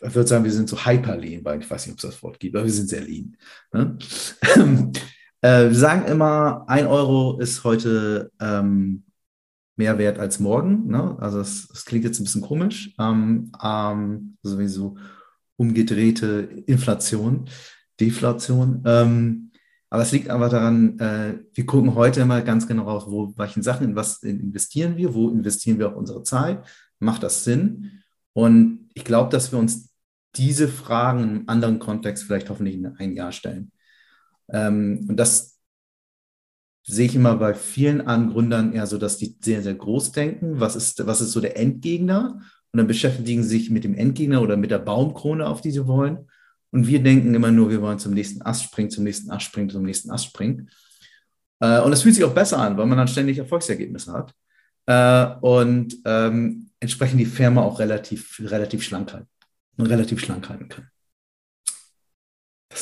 würde 0.00 0.26
sagen, 0.26 0.44
wir 0.44 0.52
sind 0.52 0.68
so 0.68 0.84
hyper 0.84 1.16
lean, 1.16 1.44
weil 1.44 1.60
ich 1.60 1.70
weiß 1.70 1.86
nicht, 1.86 1.94
ob 1.94 1.98
es 1.98 2.14
das 2.14 2.22
Wort 2.22 2.38
gibt, 2.40 2.56
aber 2.56 2.64
wir 2.64 2.72
sind 2.72 2.88
sehr 2.88 3.02
lean. 3.02 3.36
Ne? 3.72 3.98
Äh, 5.42 5.68
wir 5.68 5.74
sagen 5.74 6.06
immer, 6.06 6.64
ein 6.68 6.86
Euro 6.86 7.38
ist 7.40 7.64
heute 7.64 8.30
ähm, 8.40 9.04
mehr 9.76 9.98
wert 9.98 10.18
als 10.18 10.38
morgen. 10.38 10.86
Ne? 10.86 11.16
Also 11.20 11.38
das, 11.38 11.66
das, 11.68 11.84
klingt 11.84 12.04
jetzt 12.04 12.20
ein 12.20 12.24
bisschen 12.24 12.42
komisch. 12.42 12.94
Ähm, 12.98 13.50
ähm, 13.62 14.36
also 14.44 14.58
wie 14.58 14.68
so 14.68 14.96
umgedrehte 15.56 16.48
Inflation, 16.66 17.48
Deflation. 18.00 18.82
Ähm, 18.86 19.50
aber 19.90 20.02
es 20.02 20.12
liegt 20.12 20.30
einfach 20.30 20.48
daran, 20.50 20.98
äh, 21.00 21.38
wir 21.52 21.66
gucken 21.66 21.94
heute 21.96 22.20
immer 22.20 22.40
ganz 22.42 22.66
genau 22.66 22.84
raus, 22.84 23.04
wo, 23.08 23.34
welchen 23.36 23.62
Sachen, 23.62 23.88
in 23.88 23.96
was 23.96 24.22
investieren 24.22 24.96
wir, 24.96 25.12
wo 25.12 25.28
investieren 25.28 25.78
wir 25.78 25.90
auch 25.90 25.96
unsere 25.96 26.22
Zeit, 26.22 26.64
macht 26.98 27.22
das 27.22 27.44
Sinn? 27.44 28.02
Und 28.32 28.88
ich 28.94 29.04
glaube, 29.04 29.30
dass 29.30 29.52
wir 29.52 29.58
uns 29.58 29.92
diese 30.36 30.68
Fragen 30.68 31.22
in 31.22 31.28
einem 31.30 31.48
anderen 31.48 31.78
Kontext 31.78 32.24
vielleicht 32.24 32.48
hoffentlich 32.48 32.76
in 32.76 32.86
ein 32.86 33.12
Jahr 33.12 33.32
stellen. 33.32 33.72
Ähm, 34.52 35.06
und 35.08 35.16
das 35.16 35.58
sehe 36.84 37.06
ich 37.06 37.14
immer 37.14 37.36
bei 37.36 37.54
vielen 37.54 38.00
anderen 38.00 38.32
Gründern 38.32 38.72
eher 38.72 38.86
so, 38.86 38.98
dass 38.98 39.16
die 39.16 39.36
sehr, 39.40 39.62
sehr 39.62 39.74
groß 39.74 40.12
denken. 40.12 40.60
Was 40.60 40.76
ist, 40.76 41.06
was 41.06 41.20
ist 41.20 41.32
so 41.32 41.40
der 41.40 41.56
Endgegner? 41.56 42.40
Und 42.72 42.78
dann 42.78 42.86
beschäftigen 42.86 43.42
sie 43.42 43.58
sich 43.58 43.70
mit 43.70 43.84
dem 43.84 43.94
Endgegner 43.94 44.42
oder 44.42 44.56
mit 44.56 44.70
der 44.70 44.78
Baumkrone, 44.78 45.46
auf 45.46 45.60
die 45.60 45.70
sie 45.70 45.86
wollen. 45.86 46.28
Und 46.70 46.86
wir 46.86 47.02
denken 47.02 47.34
immer 47.34 47.52
nur, 47.52 47.70
wir 47.70 47.82
wollen 47.82 47.98
zum 47.98 48.14
nächsten 48.14 48.42
Ast 48.42 48.64
springen, 48.64 48.90
zum 48.90 49.04
nächsten 49.04 49.30
Ast 49.30 49.44
springen, 49.44 49.70
zum 49.70 49.82
nächsten 49.82 50.10
Ast 50.10 50.26
springen. 50.26 50.70
Äh, 51.60 51.80
und 51.80 51.90
das 51.90 52.02
fühlt 52.02 52.14
sich 52.14 52.24
auch 52.24 52.34
besser 52.34 52.58
an, 52.58 52.76
weil 52.76 52.86
man 52.86 52.98
dann 52.98 53.08
ständig 53.08 53.38
Erfolgsergebnisse 53.38 54.12
hat. 54.12 54.34
Äh, 54.86 55.38
und 55.40 55.96
ähm, 56.04 56.70
entsprechend 56.80 57.20
die 57.20 57.26
Firma 57.26 57.62
auch 57.62 57.78
relativ, 57.78 58.40
relativ 58.40 58.82
schlank 58.82 59.12
halten 59.12 59.28
und 59.76 59.86
relativ 59.86 60.20
schlank 60.20 60.48
halten 60.48 60.68
kann. 60.68 60.91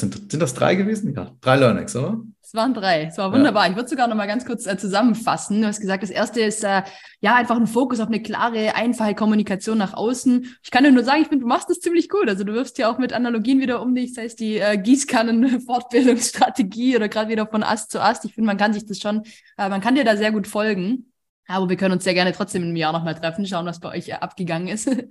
Sind, 0.00 0.30
sind 0.30 0.40
das 0.40 0.54
drei 0.54 0.74
gewesen? 0.74 1.14
Ja, 1.14 1.30
drei 1.40 1.56
Learnings, 1.56 1.94
oder? 1.94 2.20
Es 2.42 2.52
waren 2.54 2.74
drei. 2.74 3.04
Es 3.04 3.16
war 3.16 3.32
wunderbar. 3.32 3.66
Ja. 3.66 3.70
Ich 3.70 3.76
würde 3.76 3.88
sogar 3.88 4.08
noch 4.08 4.16
mal 4.16 4.26
ganz 4.26 4.44
kurz 4.44 4.66
äh, 4.66 4.76
zusammenfassen. 4.76 5.60
Du 5.60 5.68
hast 5.68 5.80
gesagt, 5.80 6.02
das 6.02 6.10
erste 6.10 6.40
ist 6.40 6.64
äh, 6.64 6.82
ja 7.20 7.36
einfach 7.36 7.56
ein 7.56 7.68
Fokus 7.68 8.00
auf 8.00 8.08
eine 8.08 8.20
klare, 8.20 8.74
einfache 8.74 9.14
Kommunikation 9.14 9.78
nach 9.78 9.94
außen. 9.94 10.56
Ich 10.62 10.72
kann 10.72 10.82
dir 10.82 10.90
nur 10.90 11.04
sagen, 11.04 11.22
ich 11.22 11.28
finde, 11.28 11.42
du 11.42 11.48
machst 11.48 11.70
das 11.70 11.78
ziemlich 11.78 12.08
gut. 12.08 12.28
Also 12.28 12.42
du 12.42 12.54
wirfst 12.54 12.76
ja 12.78 12.90
auch 12.90 12.98
mit 12.98 13.12
Analogien 13.12 13.60
wieder 13.60 13.80
um 13.82 13.94
dich, 13.94 14.14
sei 14.14 14.24
es 14.24 14.34
die 14.34 14.58
äh, 14.58 14.76
Gießkannen-Fortbildungsstrategie 14.78 16.96
oder 16.96 17.08
gerade 17.08 17.30
wieder 17.30 17.46
von 17.46 17.62
Ast 17.62 17.92
zu 17.92 18.02
Ast. 18.02 18.24
Ich 18.24 18.34
finde, 18.34 18.46
man 18.46 18.56
kann 18.56 18.72
sich 18.72 18.84
das 18.84 18.98
schon, 18.98 19.22
äh, 19.56 19.68
man 19.68 19.80
kann 19.80 19.94
dir 19.94 20.02
da 20.04 20.16
sehr 20.16 20.32
gut 20.32 20.48
folgen. 20.48 21.09
Aber 21.50 21.68
wir 21.68 21.76
können 21.76 21.94
uns 21.94 22.04
sehr 22.04 22.14
gerne 22.14 22.32
trotzdem 22.32 22.62
im 22.62 22.76
Jahr 22.76 22.92
nochmal 22.92 23.14
treffen, 23.14 23.44
schauen, 23.44 23.66
was 23.66 23.80
bei 23.80 23.96
euch 23.96 24.08
äh, 24.08 24.12
abgegangen 24.12 24.68
ist. 24.68 24.86
äh, 24.86 25.06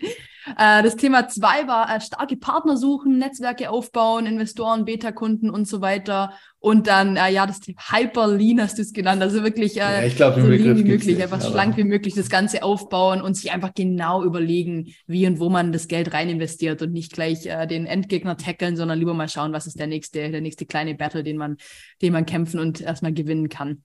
das 0.56 0.96
Thema 0.96 1.28
zwei 1.28 1.68
war 1.68 1.94
äh, 1.94 2.00
starke 2.00 2.38
Partner 2.38 2.78
suchen, 2.78 3.18
Netzwerke 3.18 3.70
aufbauen, 3.70 4.26
Investoren, 4.26 4.86
Beta-Kunden 4.86 5.50
und 5.50 5.68
so 5.68 5.82
weiter. 5.82 6.34
Und 6.62 6.88
dann, 6.88 7.16
ja, 7.16 7.46
das 7.46 7.62
Thema 7.62 7.80
Hyper-Lean 7.90 8.62
hast 8.62 8.78
du 8.78 8.82
es 8.82 8.92
genannt. 8.92 9.22
Also 9.22 9.44
wirklich 9.44 9.76
ja, 9.76 10.02
ich 10.04 10.18
glaub, 10.18 10.36
so 10.36 10.42
lean 10.42 10.78
wie 10.78 10.84
möglich, 10.84 11.06
nicht, 11.06 11.22
einfach 11.22 11.42
schlank 11.42 11.78
wie 11.78 11.86
möglich 11.86 12.16
das 12.16 12.30
Ganze 12.30 12.64
aufbauen 12.64 13.22
und 13.22 13.36
sich 13.36 13.52
einfach 13.52 13.74
genau 13.74 14.24
überlegen, 14.24 14.94
wie 15.08 15.26
und 15.26 15.40
wo 15.40 15.50
man 15.50 15.72
das 15.72 15.88
Geld 15.88 16.14
rein 16.14 16.30
investiert 16.30 16.82
und 16.82 16.92
nicht 16.92 17.14
gleich 17.14 17.46
äh, 17.46 17.66
den 17.66 17.86
Endgegner 17.86 18.36
tackeln, 18.36 18.76
sondern 18.76 19.00
lieber 19.00 19.14
mal 19.14 19.30
schauen, 19.30 19.54
was 19.54 19.68
ist 19.68 19.80
der 19.80 19.88
nächste, 19.88 20.32
der 20.32 20.42
nächste 20.42 20.66
kleine 20.66 20.96
Battle, 20.96 21.24
den 21.24 21.38
man, 21.38 21.58
den 22.02 22.12
man 22.12 22.26
kämpfen 22.26 22.60
und 22.60 22.82
erstmal 22.82 23.14
gewinnen 23.14 23.48
kann. 23.48 23.84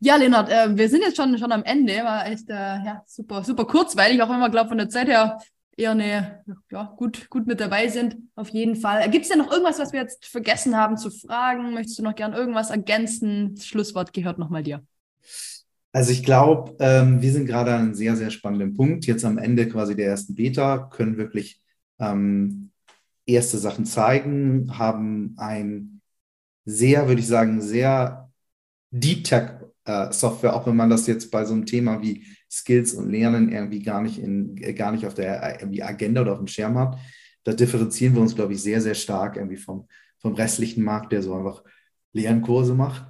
Ja, 0.00 0.16
Leonard, 0.16 0.50
äh, 0.50 0.76
wir 0.76 0.88
sind 0.88 1.02
jetzt 1.02 1.16
schon, 1.16 1.36
schon 1.38 1.52
am 1.52 1.64
Ende. 1.64 1.92
War 2.04 2.26
echt 2.26 2.48
äh, 2.48 2.54
ja, 2.54 3.02
super, 3.06 3.42
super 3.42 3.64
kurzweilig, 3.64 4.22
auch 4.22 4.28
wenn 4.28 4.38
wir, 4.38 4.50
glaube 4.50 4.68
von 4.68 4.78
der 4.78 4.88
Zeit 4.88 5.08
her 5.08 5.38
eher 5.76 5.92
eine, 5.92 6.44
ja, 6.70 6.92
gut, 6.96 7.30
gut 7.30 7.46
mit 7.46 7.60
dabei 7.60 7.88
sind. 7.88 8.16
Auf 8.34 8.48
jeden 8.48 8.76
Fall. 8.76 9.08
Gibt 9.10 9.24
es 9.24 9.30
denn 9.30 9.38
noch 9.38 9.50
irgendwas, 9.50 9.78
was 9.78 9.92
wir 9.92 10.00
jetzt 10.00 10.26
vergessen 10.26 10.76
haben 10.76 10.96
zu 10.96 11.10
fragen? 11.10 11.72
Möchtest 11.72 11.98
du 11.98 12.02
noch 12.02 12.14
gern 12.14 12.32
irgendwas 12.32 12.70
ergänzen? 12.70 13.54
Das 13.54 13.66
Schlusswort 13.66 14.12
gehört 14.12 14.38
nochmal 14.38 14.62
dir. 14.62 14.84
Also 15.92 16.12
ich 16.12 16.22
glaube, 16.22 16.76
ähm, 16.80 17.22
wir 17.22 17.32
sind 17.32 17.46
gerade 17.46 17.72
an 17.74 17.80
einem 17.80 17.94
sehr, 17.94 18.16
sehr 18.16 18.30
spannenden 18.30 18.74
Punkt. 18.74 19.06
Jetzt 19.06 19.24
am 19.24 19.38
Ende 19.38 19.68
quasi 19.68 19.96
der 19.96 20.08
ersten 20.08 20.34
Beta 20.34 20.78
können 20.78 21.16
wirklich 21.16 21.62
ähm, 21.98 22.70
erste 23.24 23.58
Sachen 23.58 23.86
zeigen, 23.86 24.78
haben 24.78 25.34
ein 25.38 26.00
sehr, 26.64 27.08
würde 27.08 27.20
ich 27.20 27.26
sagen, 27.26 27.62
sehr 27.62 28.30
Deep 28.90 29.24
Tech 29.24 29.50
äh, 29.88 30.12
Software, 30.12 30.54
auch 30.54 30.66
wenn 30.66 30.76
man 30.76 30.90
das 30.90 31.06
jetzt 31.06 31.30
bei 31.30 31.44
so 31.44 31.54
einem 31.54 31.66
Thema 31.66 32.02
wie 32.02 32.26
Skills 32.50 32.92
und 32.94 33.10
Lernen 33.10 33.50
irgendwie 33.50 33.82
gar 33.82 34.02
nicht, 34.02 34.18
in, 34.18 34.56
äh, 34.58 34.74
gar 34.74 34.92
nicht 34.92 35.06
auf 35.06 35.14
der 35.14 35.60
irgendwie 35.60 35.82
Agenda 35.82 36.20
oder 36.20 36.32
auf 36.32 36.38
dem 36.38 36.46
Schirm 36.46 36.78
hat. 36.78 36.98
Da 37.44 37.54
differenzieren 37.54 38.14
wir 38.14 38.20
uns, 38.20 38.34
glaube 38.34 38.52
ich, 38.52 38.62
sehr, 38.62 38.80
sehr 38.80 38.94
stark 38.94 39.36
irgendwie 39.36 39.56
vom, 39.56 39.88
vom 40.18 40.34
restlichen 40.34 40.84
Markt, 40.84 41.12
der 41.12 41.22
so 41.22 41.34
einfach 41.34 41.64
Lernkurse 42.12 42.74
macht. 42.74 43.06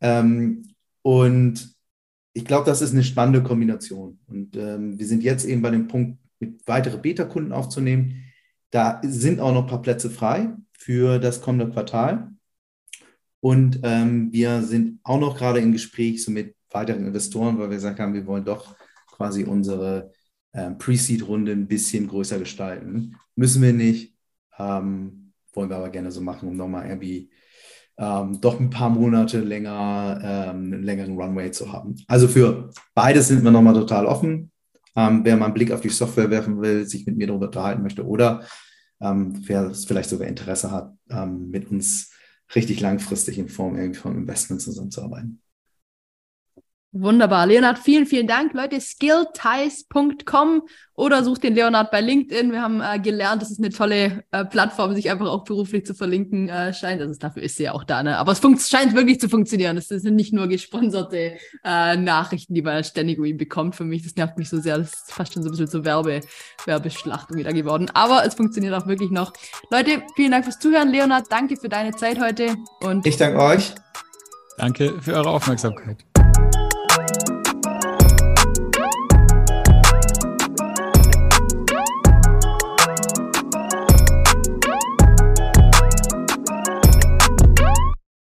Ähm, 0.00 0.64
und 1.02 1.74
ich 2.32 2.44
glaube, 2.44 2.66
das 2.66 2.82
ist 2.82 2.92
eine 2.92 3.04
spannende 3.04 3.42
Kombination. 3.42 4.18
Und 4.26 4.56
ähm, 4.56 4.98
wir 4.98 5.06
sind 5.06 5.22
jetzt 5.22 5.44
eben 5.44 5.62
bei 5.62 5.70
dem 5.70 5.86
Punkt, 5.86 6.18
mit 6.40 6.66
weitere 6.66 6.98
Beta-Kunden 6.98 7.52
aufzunehmen. 7.52 8.24
Da 8.70 9.00
sind 9.04 9.40
auch 9.40 9.52
noch 9.52 9.62
ein 9.62 9.68
paar 9.68 9.82
Plätze 9.82 10.10
frei 10.10 10.50
für 10.72 11.18
das 11.18 11.40
kommende 11.40 11.72
Quartal. 11.72 12.32
Und 13.40 13.80
ähm, 13.82 14.32
wir 14.32 14.62
sind 14.62 15.00
auch 15.04 15.20
noch 15.20 15.36
gerade 15.36 15.60
im 15.60 15.72
Gespräch 15.72 16.24
so 16.24 16.30
mit 16.30 16.54
weiteren 16.70 17.06
Investoren, 17.06 17.58
weil 17.58 17.70
wir 17.70 17.76
gesagt 17.76 18.00
haben, 18.00 18.14
wir 18.14 18.26
wollen 18.26 18.44
doch 18.44 18.74
quasi 19.06 19.44
unsere 19.44 20.12
ähm, 20.52 20.78
Pre-Seed-Runde 20.78 21.52
ein 21.52 21.68
bisschen 21.68 22.08
größer 22.08 22.38
gestalten. 22.38 23.16
Müssen 23.36 23.62
wir 23.62 23.72
nicht, 23.72 24.14
ähm, 24.58 25.32
wollen 25.52 25.70
wir 25.70 25.76
aber 25.76 25.90
gerne 25.90 26.10
so 26.10 26.20
machen, 26.20 26.48
um 26.48 26.56
nochmal 26.56 26.88
irgendwie 26.88 27.30
ähm, 27.96 28.40
doch 28.40 28.58
ein 28.60 28.70
paar 28.70 28.90
Monate 28.90 29.40
länger 29.40 30.20
ähm, 30.22 30.72
einen 30.72 30.82
längeren 30.82 31.16
Runway 31.16 31.50
zu 31.50 31.72
haben. 31.72 31.96
Also 32.06 32.28
für 32.28 32.70
beides 32.94 33.28
sind 33.28 33.42
wir 33.44 33.50
nochmal 33.50 33.74
total 33.74 34.06
offen. 34.06 34.50
Ähm, 34.96 35.20
wer 35.24 35.36
mal 35.36 35.46
einen 35.46 35.54
Blick 35.54 35.72
auf 35.72 35.80
die 35.80 35.88
Software 35.88 36.30
werfen 36.30 36.60
will, 36.60 36.86
sich 36.86 37.06
mit 37.06 37.16
mir 37.16 37.26
darüber 37.28 37.46
unterhalten 37.46 37.82
möchte 37.82 38.06
oder 38.06 38.44
ähm, 39.00 39.32
wer 39.46 39.72
vielleicht 39.74 40.10
sogar 40.10 40.26
Interesse 40.26 40.70
hat, 40.72 40.92
mit 41.26 41.70
uns 41.70 42.10
richtig 42.54 42.80
langfristig 42.80 43.38
in 43.38 43.48
Form 43.48 43.76
irgendwie 43.76 43.98
von 43.98 44.16
Investment 44.16 44.62
zusammenzuarbeiten. 44.62 45.42
Wunderbar. 46.92 47.46
Leonard, 47.46 47.78
vielen, 47.78 48.06
vielen 48.06 48.26
Dank. 48.26 48.54
Leute, 48.54 48.80
skillties.com 48.80 50.62
oder 50.94 51.22
sucht 51.22 51.42
den 51.42 51.54
Leonard 51.54 51.90
bei 51.90 52.00
LinkedIn. 52.00 52.50
Wir 52.50 52.62
haben 52.62 52.80
äh, 52.80 52.98
gelernt, 52.98 53.42
das 53.42 53.50
ist 53.50 53.58
eine 53.58 53.68
tolle 53.68 54.24
äh, 54.30 54.46
Plattform, 54.46 54.94
sich 54.94 55.10
einfach 55.10 55.26
auch 55.26 55.44
beruflich 55.44 55.84
zu 55.84 55.94
verlinken 55.94 56.48
äh, 56.48 56.72
scheint. 56.72 57.02
Also 57.02 57.12
dafür 57.18 57.42
ist 57.42 57.58
sie 57.58 57.64
ja 57.64 57.72
auch 57.72 57.84
da. 57.84 58.02
Ne? 58.02 58.16
Aber 58.16 58.32
es 58.32 58.40
scheint 58.70 58.94
wirklich 58.94 59.20
zu 59.20 59.28
funktionieren. 59.28 59.76
Es 59.76 59.88
sind 59.88 60.16
nicht 60.16 60.32
nur 60.32 60.48
gesponserte 60.48 61.36
äh, 61.62 61.96
Nachrichten, 61.96 62.54
die 62.54 62.62
man 62.62 62.82
ständig 62.82 63.18
irgendwie 63.18 63.34
bekommt. 63.34 63.76
Für 63.76 63.84
mich, 63.84 64.02
das 64.02 64.16
nervt 64.16 64.38
mich 64.38 64.48
so 64.48 64.58
sehr. 64.58 64.78
Das 64.78 64.94
ist 64.94 65.12
fast 65.12 65.34
schon 65.34 65.42
so 65.42 65.50
ein 65.50 65.52
bisschen 65.52 65.66
so 65.66 65.84
Werbe, 65.84 66.22
Werbeschlacht 66.64 67.34
wieder 67.34 67.52
geworden. 67.52 67.90
Aber 67.92 68.24
es 68.24 68.34
funktioniert 68.34 68.72
auch 68.72 68.86
wirklich 68.86 69.10
noch. 69.10 69.34
Leute, 69.70 70.02
vielen 70.16 70.30
Dank 70.30 70.44
fürs 70.44 70.58
Zuhören. 70.58 70.88
Leonard, 70.90 71.26
danke 71.30 71.58
für 71.58 71.68
deine 71.68 71.90
Zeit 71.90 72.18
heute. 72.18 72.56
Und 72.80 73.06
ich 73.06 73.18
danke 73.18 73.40
euch. 73.40 73.74
Danke 74.56 75.00
für 75.02 75.12
eure 75.12 75.30
Aufmerksamkeit. 75.30 76.07